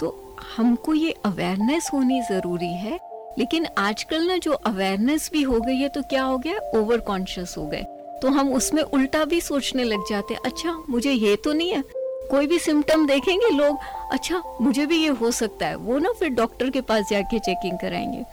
[0.00, 0.14] तो
[0.56, 2.98] हमको ये अवेयरनेस होनी ज़रूरी है
[3.38, 6.58] लेकिन आजकल ना जो अवेयरनेस भी हो गई है तो क्या हो गया?
[6.74, 7.84] ओवर कॉन्शियस हो गए।
[8.22, 11.82] तो हम उसमें उल्टा भी सोचने लग जाते हैं अच्छा मुझे ये तो नहीं है।
[12.30, 13.78] कोई भी सिम्टम देखेंगे, लोग
[14.12, 17.78] अच्छा मुझे भी ये हो सकता है। वो ना फिर डॉक्टर के पास जाके चेकिंग
[17.78, 18.24] कराएँगे।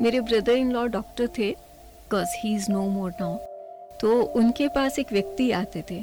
[0.00, 1.50] मेरे ब्रदर इन लॉ डॉक्टर थे
[2.12, 3.36] cause he is no more now
[4.00, 6.00] तो उनके पास एक व्यक्ति आते थे।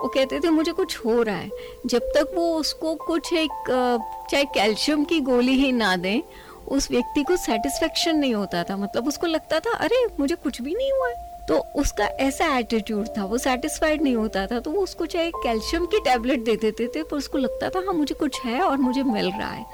[0.00, 1.50] वो कहते थे, मुझे कुछ हो रहा है।
[1.86, 3.50] जब तक वो उसको कुछ एक
[4.30, 6.20] चाहे कैल्शियम की गोली ही ना दें,
[6.68, 10.74] उस व्यक्ति को सेटिस्फेक्शन नहीं होता था। मतलब उसको लगता था, अरे, मुझे कुछ भी
[10.74, 14.80] नहीं हुआ है। तो उसका ऐसा एटीट्यूड था वो सेटिस्फाइड नहीं होता था तो वो
[14.80, 18.40] उसको चाहे कैल्शियम की टैबलेट दे देते थे पर उसको लगता था हाँ मुझे कुछ
[18.44, 19.64] है और मुझे मिल रहा है।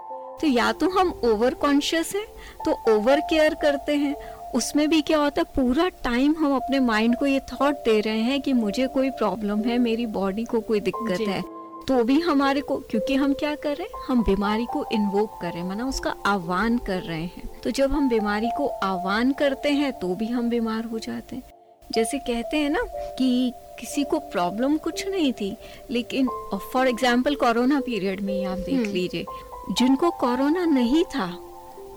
[0.41, 2.25] तो या तो हम ओवर कॉन्शियस हैं
[2.65, 4.15] तो ओवर केयर करते हैं
[4.55, 8.21] उसमें भी क्या होता है पूरा टाइम हम अपने माइंड को ये थॉट दे रहे
[8.21, 11.43] हैं कि मुझे कोई प्रॉब्लम है मेरी बॉडी को कोई दिक्कत है
[11.89, 15.51] तो भी हमारे को क्योंकि हम क्या कर रहे हैं हम बीमारी को इन्वोक कर
[15.51, 19.73] रहे हैं माना उसका आह्वान कर रहे हैं। तो जब हम बीमारी को आह्वान करते
[19.73, 21.43] हैं तो भी हम बीमार हो जाते हैं।
[21.93, 22.83] जैसे कहते हैं ना
[23.19, 25.57] कि किसी को प्रॉब्लम कुछ नहीं थी
[25.91, 26.29] लेकिन
[26.73, 29.25] फॉर एग्ज़ाम्पल कोरोना पीरियड में आप देख हम्म। लीजिए
[29.71, 31.27] जिनको कोरोना नहीं था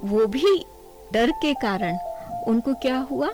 [0.04, 0.66] वो भी
[1.14, 1.98] डर के कारण
[2.48, 3.30] उनको क्या हुआ?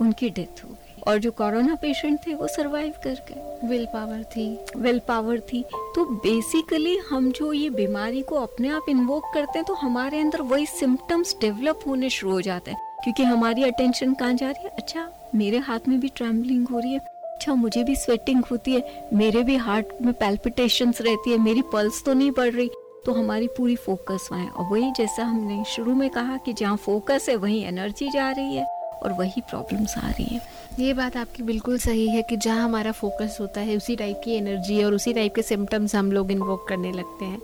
[0.00, 4.22] उनकी डेथ हो गई। और जो कोरोना पेशेंट थे वो सरवाइव कर गए। विल पावर
[4.24, 5.62] थी। विल पावर थी।
[5.94, 10.42] तो बेसिकली हम जो ये बीमारी को अपने आप इन्वोक करते हैं तो हमारे अंदर
[10.42, 14.70] वही सिम्टम्स डेवलप होने शुरू हो जाते हैं। क्योंकि हमारी अटेंशन कहाँ जा रही है?
[14.70, 19.08] अच्छा मेरे हाथ में भी ट्रैवलिंग हो रही है। अच्छा मुझे भी स्वेटिंग होती है।
[19.14, 22.70] मेरे भी हार्ट में पेल्पिटेशंस रहती है। मेरी पल्स तो नहीं बढ़ रही।
[23.06, 26.76] तो हमारी पूरी फोकस वहाँ है। और वही जैसा हमने शुरू में कहा कि जहाँ
[26.76, 28.64] फोकस है, वहीं एनर्जी जा रही है
[29.02, 30.40] और वही प्रॉब्लम्स आ रही है।
[30.78, 34.34] ये बात आपकी बिल्कुल सही है कि जहाँ हमारा फोकस होता है, उसी टाइप की
[34.34, 37.40] एनर्जी और उसी टाइप के सिम्टम्स हम लोग इन्वोक करने लगते हैं।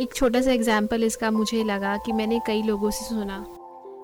[0.00, 3.44] एक छोटा सा एग्ज़ाम्पल इसका मुझे लगा कि मैंने कई लोगों से सुना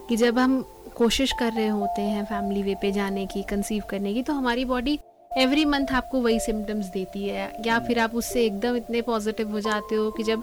[0.08, 0.64] कि जब हम
[0.98, 4.64] कोशिश कर रहे होते हैं फैमिली वे पे जाने की कंसीव करने की तो हमारी
[4.64, 4.98] बॉडी
[5.30, 9.60] एवरी मंथ आपको वही सिम्टम्स देती है। या फिर आप उससे एकदम इतने पॉजिटिव हो
[9.60, 10.42] जाते हो कि जब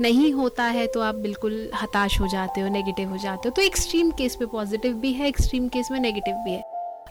[0.00, 3.62] नहीं होता है तो आप बिल्कुल हताश हो जाते हो नेगेटिव हो जाते हो। तो
[3.62, 6.62] एक्सट्रीम केस पे पॉजिटिव भी है एक्सट्रीम केस में नेगेटिव भी है।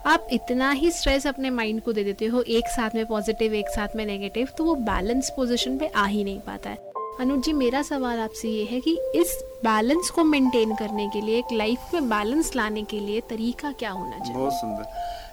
[0.05, 3.69] आप इतना ही स्ट्रेस अपने माइंड को दे देते हो, एक साथ में पॉजिटिव एक
[3.69, 7.53] साथ में नेगेटिव तो वो बैलेंस पोजिशन पे आ ही नहीं पाता है। अनुज जी
[7.53, 11.79] मेरा सवाल आपसे ये है कि इस बैलेंस को मेंटेन करने के लिए एक लाइफ
[11.93, 14.33] में बैलेंस लाने के लिए तरीका क्या होना चाहिए?
[14.33, 14.83] बहुत सुंदर।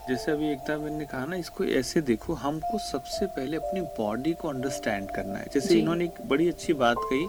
[0.08, 4.32] जैसे अभी एकता मैंने ने कहा ना इसको ऐसे देखो हमको सबसे पहले अपनी बॉडी
[4.32, 7.26] को अंडरस्टैंड करना है। जैसे इन्होंने एक बड़ी अच्छी बात कही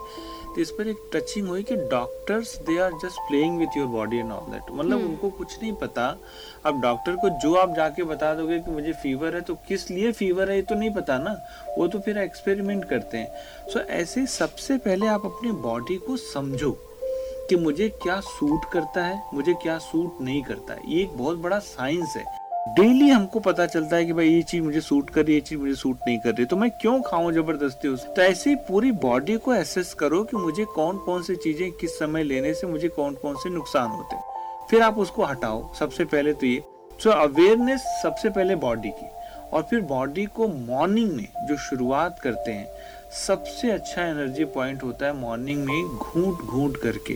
[0.56, 4.18] तो इस पर एक टचिंग हुई कि doctors they are just playing with your body
[4.18, 6.08] and all that मतलब हम्म। उनको कुछ नहीं पता।
[6.66, 10.12] अब डॉक्टर को जो आप जाके बता दोगे कि मुझे फीवर है तो किस लिए
[10.12, 11.36] फीवर है ये तो नहीं पता ना।
[11.78, 13.28] वो तो फिर एक्सपेरिमेंट करते हैं।
[13.70, 16.72] सो so, ऐसे सबसे पहले आप अपनी बॉडी को समझो
[17.50, 21.60] कि मुझे क्या सूट करता है मुझे क्या सूट नहीं करता ये एक बहुत बड़ा
[21.60, 22.26] साइंस है।
[22.67, 25.41] डेली हमको पता चलता है कि भाई ये चीज़ मुझे सूट कर रही है, ये
[25.41, 28.56] चीज़ मुझे सूट नहीं कर रही। तो मैं क्यों खाऊं ज़बरदस्ती उस तो ऐसे ही
[28.56, 32.67] पूरी बॉडी को एसेस करो कि मुझे कौन कौन सी चीज़ें किस समय लेने से
[32.67, 36.63] मुझे कौन कौन से नुकसान होते हैं। फिर आप उसको हटाओ, सबसे पहले तो ये।
[37.04, 39.10] सो अवेयरनेस सबसे पहले बॉडी की।
[39.54, 42.67] और फिर बॉडी को मॉर्निंग में जो शुरुआत करते हैं,
[43.28, 47.13] सबसे अच्छा एनर्जी पॉइंट होता है मॉर्निंग में घूट घूट करके।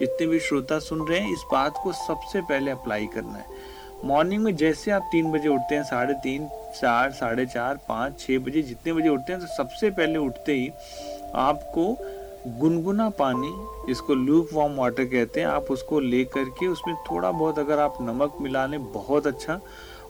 [0.00, 3.72] जितने भी श्रोता सुन रहे हैं, इस बात को सबसे पहले अप्लाई करना है।
[4.04, 8.38] मॉर्निंग में जैसे आप तीन बजे उठते हैं, साढ़े तीन, चार, साढ़े चार, पाँच छः
[8.38, 10.70] बजे जितने बजे उठते हैं तो सबसे पहले उठते ही
[11.36, 11.96] आपको
[12.58, 13.52] गुनगुना पानी
[13.86, 17.98] जिसको लूक वार्म वाटर कहते हैं, आप उसको ले करके उसमें थोड़ा बहुत अगर आप
[18.02, 19.60] नमक मिला लें, बहुत अच्छा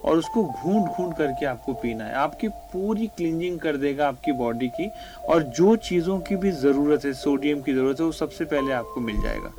[0.04, 4.68] और उसको घूंट घूंट करके आपको पीना है। आपकी पूरी क्लींजिंग कर देगा आपकी बॉडी
[4.70, 4.90] की,
[5.28, 9.00] और जो चीज़ों की भी ज़रूरत है सोडियम की ज़रूरत है, वो सबसे पहले आपको
[9.00, 9.52] मिल जाएगा।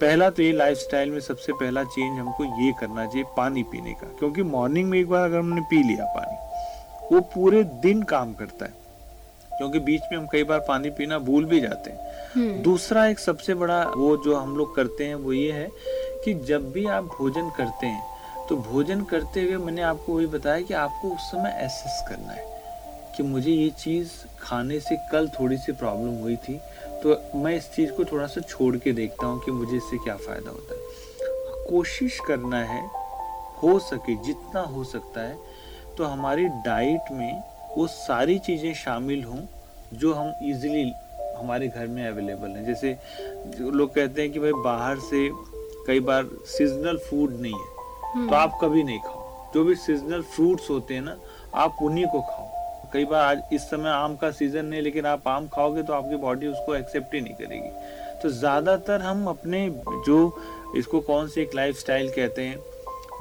[0.00, 4.06] पहला तो ये लाइफस्टाइल में सबसे पहला चेंज हमको ये करना चाहिए पानी पीने का
[4.18, 6.36] क्योंकि मॉर्निंग में एक बार अगर हमने पी लिया पानी
[7.12, 8.72] वो पूरे दिन काम करता है।
[9.50, 13.18] क्योंकि बीच में हम कई बार पानी पीना भूल भी जाते हैं। हम्म, दूसरा एक
[13.18, 15.68] सबसे बड़ा वो जो हम लोग करते हैं वो ये है
[16.24, 20.60] कि जब भी आप भोजन करते हैं तो भोजन करते हुए मैंने आपको वही बताया
[20.60, 22.46] कि आपको उस समय एसेस करना है
[23.16, 26.60] कि मुझे ये चीज़ खाने से कल थोड़ी सी प्रॉब्लम हुई थी
[27.02, 30.16] तो मैं इस चीज़ को थोड़ा सा छोड़ के देखता हूँ कि मुझे इससे क्या
[30.16, 32.80] फ़ायदा होता है। कोशिश करना है
[33.62, 35.36] हो सके जितना हो सकता है
[35.96, 37.42] तो हमारी डाइट में
[37.76, 39.40] वो सारी चीज़ें शामिल हों
[39.92, 40.90] जो हम इजीली
[41.36, 42.96] हमारे घर में अवेलेबल हैं। जैसे
[43.48, 45.28] जो लोग कहते हैं कि भाई बाहर से
[45.86, 50.22] कई बार सीजनल फ़ूड नहीं है हम्म, तो आप कभी नहीं खाओ। जो भी सीजनल
[50.34, 51.16] फ्रूट्स होते हैं ना
[51.54, 52.47] आप उन्हीं को खाओ।
[52.92, 56.16] कई बार आज इस समय आम का सीज़न नहीं, लेकिन आप आम खाओगे तो आपकी
[56.18, 57.70] बॉडी उसको एक्सेप्ट ही नहीं करेगी।
[58.22, 59.68] तो ज़्यादातर हम अपने
[60.06, 60.18] जो
[60.76, 62.58] इसको कौन से एक लाइफ कहते हैं,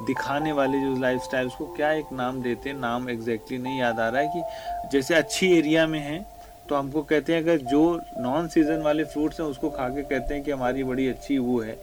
[0.05, 3.99] दिखाने वाले जो लाइफ स्टाइल उसको क्या एक नाम देते हैं, नाम एग्जैक्टली नहीं याद
[3.99, 6.25] आ रहा है कि जैसे अच्छी एरिया में है
[6.69, 7.81] तो हमको कहते हैं अगर जो
[8.19, 11.59] नॉन सीज़न वाले फ्रूट्स हैं, उसको खा के कहते हैं कि हमारी बड़ी अच्छी वो
[11.61, 11.77] है,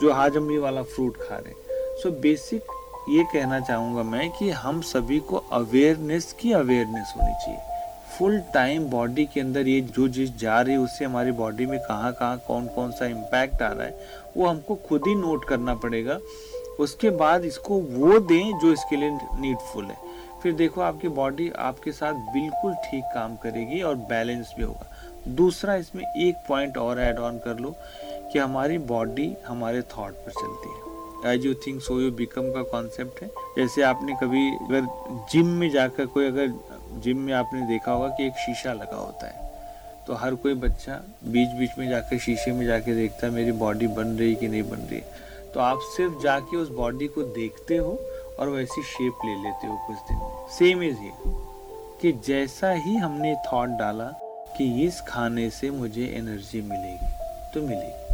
[0.00, 2.72] जो हाजमी वाला फ्रूट खा रहे हैं। सो बेसिक
[3.08, 7.60] ये कहना चाहूँगा मैं कि हम सभी को अवेयरनेस की अवेयरनेस होनी चाहिए।
[8.08, 11.78] फुल टाइम बॉडी के अंदर ये जो चीज़ जा रही है, उससे हमारी बॉडी में
[11.78, 13.94] कहाँ कहाँ कौन कौन सा इम्पैक्ट आ रहा है,
[14.36, 16.18] वो हमको खुद ही नोट करना पड़ेगा।
[16.80, 19.96] उसके बाद इसको वो दें जो इसके लिए नीडफुल है।
[20.42, 24.86] फिर देखो आपकी बॉडी आपके साथ बिल्कुल ठीक काम करेगी और बैलेंस भी होगा।
[25.28, 27.74] दूसरा, इसमें एक पॉइंट और ऐड ऑन कर लो
[28.32, 30.85] कि हमारी बॉडी हमारे थॉट पर चलती है।
[31.26, 34.86] As you think so you become का कॉन्सेप्ट है। जैसे आपने कभी अगर
[35.32, 36.52] जिम में जाकर कोई अगर
[37.02, 39.44] जिम में आपने देखा होगा कि एक शीशा लगा होता है
[40.06, 43.86] तो हर कोई बच्चा बीच बीच में जाकर शीशे में जाके देखता है, मेरी बॉडी
[43.86, 45.00] बन रही कि नहीं बन रही।
[45.54, 47.98] तो आप सिर्फ़ जाके उस बॉडी को देखते हो
[48.38, 51.12] और वैसी शेप ले लेते हो कुछ दिन। में सेम इज़ ये
[52.02, 54.10] कि जैसा ही हमने थॉट डाला
[54.56, 57.14] कि इस खाने से मुझे एनर्जी मिलेगी
[57.54, 58.05] तो मिलेगी।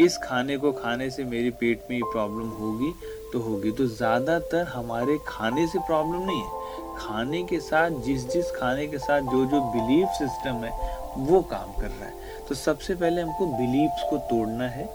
[0.00, 2.92] इस खाने को खाने से मेरे पेट में ये प्रॉब्लम होगी
[3.32, 8.50] तो होगी। तो ज़्यादातर हमारे खाने से प्रॉब्लम नहीं है। खाने के साथ जिस जिस
[8.56, 10.72] खाने के साथ जो जो बिलीफ सिस्टम है,
[11.18, 12.12] वो काम कर रहा है।
[12.48, 14.88] तो सबसे पहले हमको बिलीव्स को तोड़ना है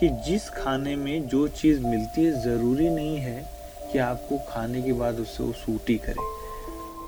[0.00, 3.44] कि जिस खाने में जो चीज़ मिलती है, ज़रूरी नहीं है
[3.92, 6.39] कि आपको खाने के बाद उससे वो सूटी करे।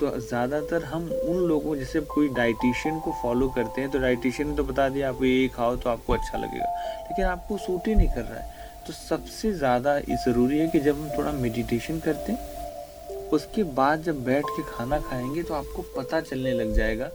[0.02, 4.56] तो ज़्यादातर हम उन लोगों जैसे कोई डाइटिशियन को फॉलो करते हैं तो डाइटिशियन ने
[4.56, 6.64] तो बता दिया आप ये खाओ तो आपको अच्छा लगेगा।
[7.00, 8.50] लेकिन आपको सूट ही नहीं कर रहा है।
[8.86, 14.24] तो सबसे ज़्यादा ज़रूरी है कि जब हम थोड़ा मेडिटेशन करते हैं उसके बाद जब
[14.24, 17.10] बैठ के खाना खाएँगे तो आपको पता चलने लग जाएगा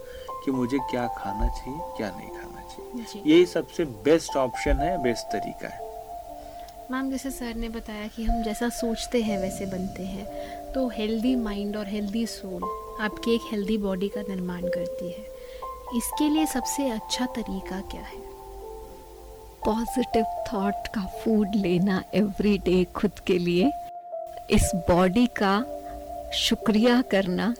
[0.45, 5.27] कि मुझे क्या खाना चाहिए क्या नहीं खाना चाहिए। यही सबसे बेस्ट ऑप्शन है बेस्ट
[5.33, 5.85] तरीका है।
[6.91, 10.25] मैम जैसे सर ने बताया कि हम जैसा सोचते हैं वैसे बनते हैं।
[10.77, 12.63] तो हेल्दी माइंड और हेल्दी सोल
[13.01, 15.23] आपकी एक हेल्दी बॉडी का निर्माण करती है।
[15.97, 18.19] इसके लिए सबसे अच्छा तरीका क्या है?
[19.65, 23.71] पॉजिटिव थॉट का फ़ूड लेना एवरी डे खुद के लिए।
[24.51, 25.61] इस बॉडी का
[26.33, 27.53] शुक्रिया करना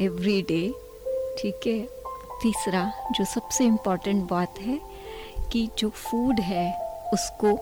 [0.00, 0.68] एवरी डे
[1.38, 1.78] ठीक है?
[2.42, 4.80] तीसरा, जो सबसे इंपॉर्टेंट बात है
[5.52, 6.66] कि जो फ़ूड है,
[7.12, 7.58] उसको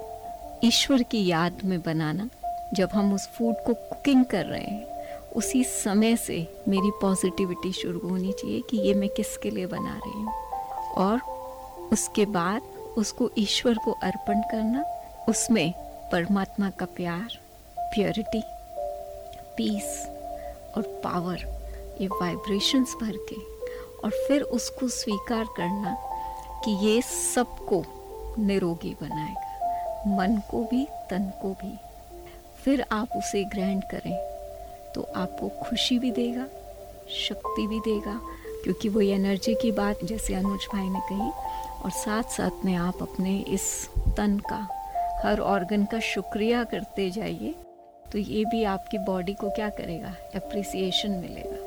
[0.65, 2.29] ईश्वर की याद में बनाना।
[2.72, 4.94] जब हम उस फ़ूड को कुकिंग कर रहे हैं,
[5.37, 10.22] उसी समय से मेरी पॉजिटिविटी शुरू होनी चाहिए कि ये मैं किसके लिए बना रही
[10.22, 10.33] हूँ।
[10.94, 11.20] और
[11.92, 12.62] उसके बाद
[12.98, 14.85] उसको ईश्वर को अर्पण करना,
[15.29, 15.72] उसमें
[16.12, 17.38] परमात्मा का प्यार
[17.79, 18.42] प्योरिटी
[19.57, 20.07] पीस
[20.77, 21.38] और पावर
[22.00, 23.55] ये वाइब्रेशंस भर के।
[24.05, 25.96] और फिर उसको स्वीकार करना
[26.64, 27.85] कि ये सबको
[28.38, 29.50] निरोगी बनाएगा,
[30.07, 31.79] मन को भी, तन को भी।
[32.64, 34.16] फिर आप उसे ग्रहण करें
[34.94, 36.46] तो आपको खुशी भी देगा,
[37.18, 38.20] शक्ति भी देगा,
[38.64, 41.31] क्योंकि वो एनर्जी की बात जैसे अनुज भाई ने कही,
[41.85, 44.66] और साथ साथ में आप अपने इस तन का,
[45.24, 47.55] हर ऑर्गन का शुक्रिया करते जाइए
[48.12, 50.14] तो ये भी आपकी बॉडी को क्या करेगा?
[50.35, 51.62] अप्रिसिएशन मिलेगा।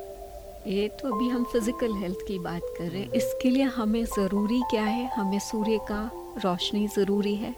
[0.67, 4.61] ये तो अभी हम फ़िज़िकल हेल्थ की बात कर रहे हैं। इसके लिए हमें ज़रूरी
[4.71, 5.07] क्या है?
[5.07, 7.53] हमें सूर्य का रोशनी ज़रूरी है,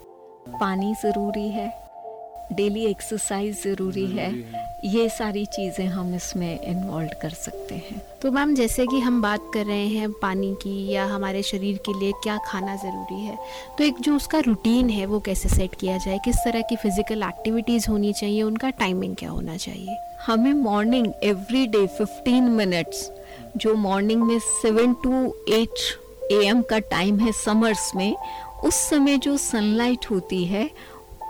[0.52, 1.68] पानी ज़रूरी है
[2.52, 4.32] डेली एक्सरसाइज ज़रूरी है।
[4.86, 9.50] ये सारी चीज़ें हम इसमें इन्वॉल्व कर सकते हैं। तो मैम जैसे कि हम बात
[9.54, 13.38] कर रहे हैं पानी की या हमारे शरीर के लिए क्या खाना ज़रूरी है
[13.78, 16.18] तो एक जो उसका रूटीन है वो कैसे सेट किया जाए?
[16.26, 18.42] किस तरह की फ़िज़िकल एक्टिविटीज़ होनी चाहिए?
[18.44, 19.98] उनका टाइमिंग क्या होना चाहिए?
[20.26, 23.10] हमें morning every day fifteen minutes
[23.58, 28.16] जो मॉर्निंग में seven to eight A M का टाइम है समर्स में
[28.66, 30.70] उस समय जो सनलाइट होती है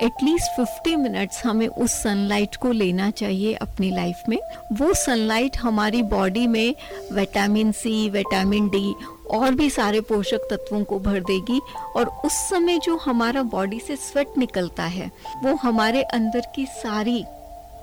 [0.03, 4.37] एटलीस्ट 50 मिनट्स हमें उस सनलाइट को लेना चाहिए अपनी लाइफ में।
[4.73, 6.75] वो सनलाइट हमारी बॉडी में
[7.11, 8.95] विटामिन सी विटामिन डी
[9.31, 11.61] और भी सारे पोषक तत्वों को भर देगी
[11.95, 15.11] और उस समय जो हमारा बॉडी से स्वेट निकलता है,
[15.43, 17.25] वो हमारे अंदर की सारी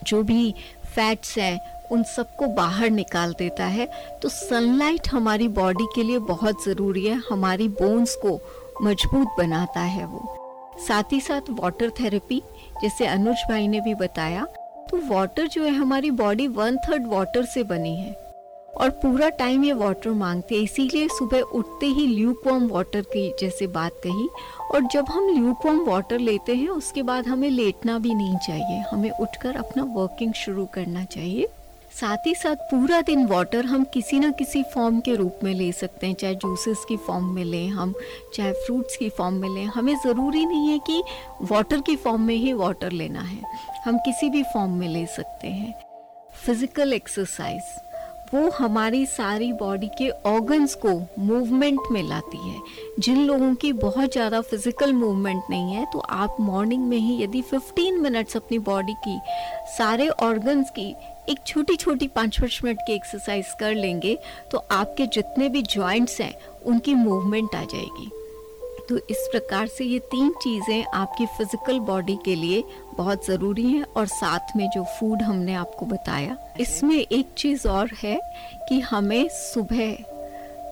[0.06, 0.54] जो भी
[0.94, 1.60] फैट्स हैं,
[1.92, 3.88] उन सबको बाहर निकाल देता है।
[4.22, 8.40] तो सनलाइट हमारी बॉडी के लिए बहुत ज़रूरी है, हमारी बोन्स को
[8.82, 10.45] मज़बूत बनाता है वो।
[10.78, 12.42] साथ ही साथ वाटर थेरेपी
[12.82, 14.44] जैसे अनुज भाई ने भी बताया
[14.90, 18.14] तो वाटर जो है हमारी बॉडी वन थर्ड वाटर से बनी है।
[18.74, 23.66] और पूरा टाइम ये वाटर मांगते हैं, इसीलिए सुबह उठते ही ल्यूकवॉर्म वाटर की जैसे
[23.66, 24.28] बात कही।
[24.72, 29.10] और जब हम ल्यूकवॉर्म वाटर लेते हैं, उसके बाद हमें लेटना भी नहीं चाहिए। हमें
[29.10, 31.48] उठकर अपना वर्किंग शुरू करना चाहिए।
[31.96, 35.70] साथ ही साथ पूरा दिन वाटर हम किसी ना किसी फॉर्म के रूप में ले
[35.72, 37.94] सकते हैं, चाहे जूसेस की फॉर्म में लें हम,
[38.34, 41.02] चाहे फ्रूट्स की फॉर्म में लें। हमें ज़रूरी नहीं है कि
[41.42, 43.40] वाटर की फॉर्म में ही वाटर लेना है।
[43.84, 45.74] हम किसी भी फॉर्म में ले सकते हैं।
[46.36, 47.74] फ़िज़िकल एक्सरसाइज
[48.34, 52.60] वो हमारी सारी बॉडी के ऑर्गन्स को मूवमेंट में लाती है।
[52.98, 57.42] जिन लोगों की बहुत ज़्यादा फ़िज़िकल मूवमेंट नहीं है तो आप मॉर्निंग में ही यदि
[57.44, 59.18] 15 मिनट्स अपनी बॉडी की
[59.76, 60.94] सारे ऑर्गन्स की
[61.28, 64.16] एक छोटी छोटी पाँच पाँच मिनट की एक्सरसाइज कर लेंगे
[64.50, 66.34] तो आपके जितने भी जॉइंट्स हैं,
[66.66, 68.10] उनकी मूवमेंट आ जाएगी।
[68.88, 72.62] तो इस प्रकार से ये तीन चीज़ें आपकी फ़िज़िकल बॉडी के लिए
[72.96, 77.90] बहुत ज़रूरी हैं और साथ में जो फ़ूड हमने आपको बताया, इसमें एक चीज़ और
[78.02, 78.18] है
[78.68, 79.96] कि हमें सुबह,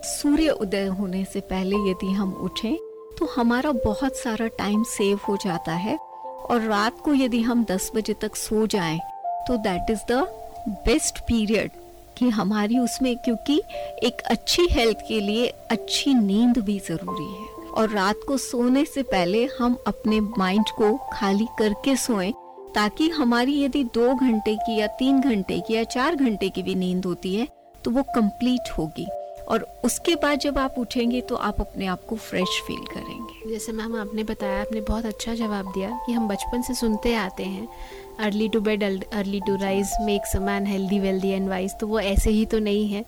[0.05, 2.75] सूर्य उदय होने से पहले यदि हम उठें
[3.19, 5.97] तो हमारा बहुत सारा टाइम सेव हो जाता है।
[6.45, 8.99] और रात को यदि हम 10 बजे तक सो जाएँ
[9.47, 10.25] तो that is the
[10.67, 11.71] best period
[12.17, 13.61] कि हमारी उसमें, क्योंकि
[14.03, 19.03] एक अच्छी हेल्थ के लिए अच्छी नींद भी ज़रूरी है। और रात को सोने से
[19.03, 22.31] पहले हम अपने माइंड को खाली करके सोएँ,
[22.75, 26.75] ताकि हमारी यदि दो घंटे की या तीन घंटे की या चार घंटे की भी
[26.75, 27.47] नींद होती है
[27.83, 29.07] तो वो कंप्लीट होगी।
[29.47, 33.71] और उसके बाद जब आप उठेंगे तो आप अपने आप को फ्रेश फील करेंगे। जैसे
[33.71, 37.67] मैम आपने बताया, आपने बहुत अच्छा जवाब दिया कि हम बचपन से सुनते आते हैं।
[38.19, 41.99] Early to bed early to rise makes a man healthy wealthy and wise तो वो
[41.99, 43.03] ऐसे ही तो नहीं है।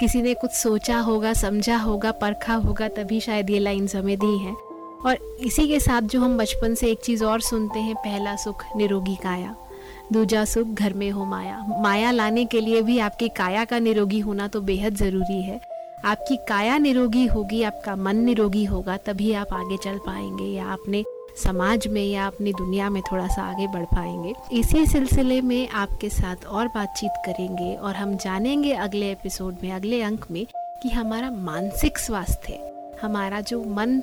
[0.00, 4.36] किसी ने कुछ सोचा होगा, समझा होगा, परखा होगा, तभी शायद ये लाइन्स हमें दी
[4.38, 4.54] हैं।
[5.06, 8.64] और इसी के साथ जो हम बचपन से एक चीज़ और सुनते हैं, पहला सुख
[8.76, 9.54] निरोगी काया,
[10.12, 14.20] दूजा सुख घर में हो माया। माया लाने के लिए भी आपकी काया का निरोगी
[14.20, 15.60] होना तो बेहद ज़रूरी है।
[16.04, 21.04] आपकी काया निरोगी होगी, आपका मन निरोगी होगा, तभी आप आगे चल पाएँगे, या आपने
[21.44, 26.08] समाज में, या अपनी दुनिया में थोड़ा सा आगे बढ़ पाएँगे। इसी सिलसिले में आपके
[26.08, 31.30] साथ और बातचीत करेंगे, और हम जानेंगे अगले एपिसोड में, अगले अंक में, कि हमारा
[31.30, 34.02] मानसिक स्वास्थ्य, हमारा जो मन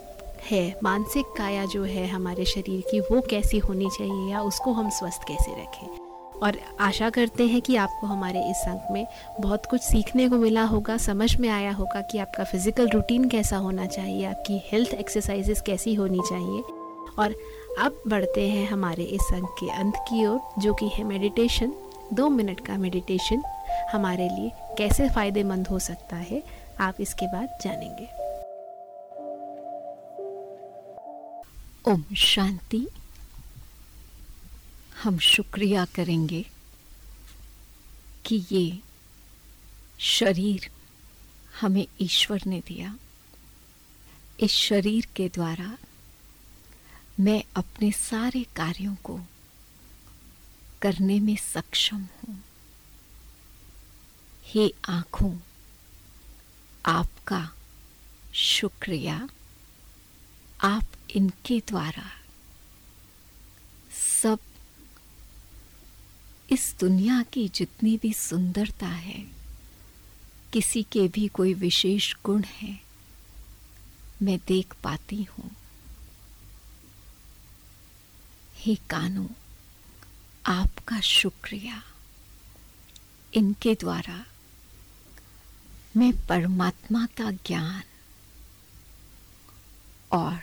[0.51, 4.89] है, मानसिक काया जो है हमारे शरीर की, वो कैसी होनी चाहिए, या उसको हम
[4.89, 6.06] स्वस्थ कैसे रखें।
[6.43, 9.05] और आशा करते हैं कि आपको हमारे इस अंक में
[9.41, 13.57] बहुत कुछ सीखने को मिला होगा, समझ में आया होगा कि आपका फ़िज़िकल रूटीन कैसा
[13.57, 16.61] होना चाहिए, आपकी हेल्थ एक्सरसाइजेस कैसी होनी चाहिए।
[17.19, 17.35] और
[17.79, 21.73] अब बढ़ते हैं हमारे इस अंक के अंत की ओर, जो कि है मेडिटेशन
[22.13, 23.41] दो मिनट का मेडिटेशन
[23.91, 26.43] हमारे लिए कैसे फ़ायदेमंद हो सकता है,
[26.79, 28.07] आप इसके बाद जानेंगे।
[31.91, 32.87] ओम शांति।
[35.03, 36.45] हम शुक्रिया करेंगे
[38.25, 38.79] कि ये
[39.99, 40.69] शरीर
[41.61, 42.95] हमें ईश्वर ने दिया।
[44.39, 45.77] इस शरीर के द्वारा
[47.19, 49.19] मैं अपने सारे कार्यों को
[50.81, 52.43] करने में सक्षम हूँ।
[54.45, 55.37] हे आँखों,
[56.85, 57.53] आपका
[58.35, 59.29] शुक्रिया।
[60.61, 62.11] आप इनके द्वारा
[64.19, 64.39] सब
[66.51, 69.31] इस दुनिया की जितनी भी सुंदरता है,
[70.53, 72.79] किसी के भी कोई विशेष गुण है,
[74.21, 75.51] मैं देख पाती हूँ।
[78.55, 79.29] हे कानू,
[80.45, 81.83] आपका शुक्रिया।
[83.33, 84.25] इनके द्वारा
[85.97, 87.83] मैं परमात्मा का ज्ञान
[90.11, 90.41] और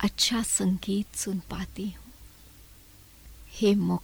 [0.00, 2.12] अच्छा संगीत सुन पाती हूँ।
[3.50, 4.02] हे मुख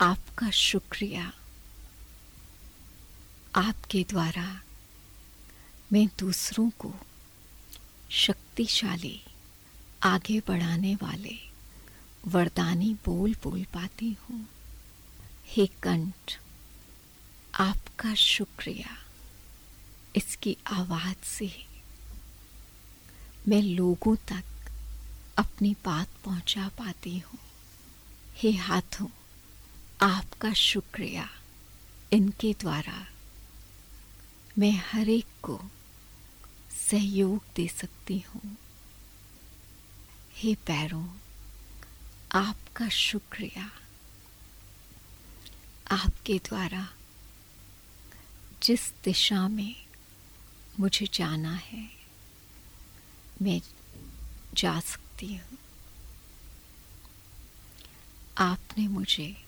[0.00, 1.32] आपका शुक्रिया।
[3.54, 4.60] आपके द्वारा
[5.92, 6.92] मैं दूसरों को
[8.10, 9.20] शक्तिशाली,
[10.02, 11.36] आगे बढ़ाने वाले,
[12.26, 14.48] वरदानी बोल बोल पाती हूँ।
[15.46, 16.38] हे कंठ,
[17.54, 18.96] आपका शुक्रिया
[20.16, 21.52] इसकी आवाज़ से
[23.48, 24.44] मैं लोगों तक
[25.38, 27.38] अपनी बात पहुँचा पाती हूँ।
[28.36, 29.06] हे हाथों
[30.02, 31.30] आपका शुक्रिया
[32.12, 33.06] इनके द्वारा।
[34.58, 35.60] मैं हर एक को
[36.90, 38.56] सहयोग दे सकती हूँ।
[40.32, 41.08] हे पैरों,
[42.32, 43.70] आपका शुक्रिया।
[45.90, 46.94] आपके द्वारा
[48.62, 49.86] जिस दिशा में
[50.80, 51.90] मुझे जाना है,
[53.42, 53.60] मैं
[54.54, 55.58] जा सकती हूँ।
[58.38, 59.47] आपने मुझे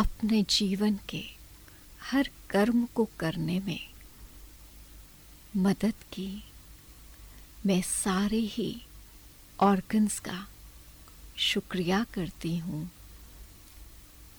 [0.00, 1.24] अपने जीवन के
[2.02, 3.88] हर कर्म को करने में
[5.56, 6.44] मदद की।
[7.66, 8.82] मैं सारे ही
[9.60, 10.48] ऑर्गन्स का
[11.36, 12.90] शुक्रिया करती हूँ,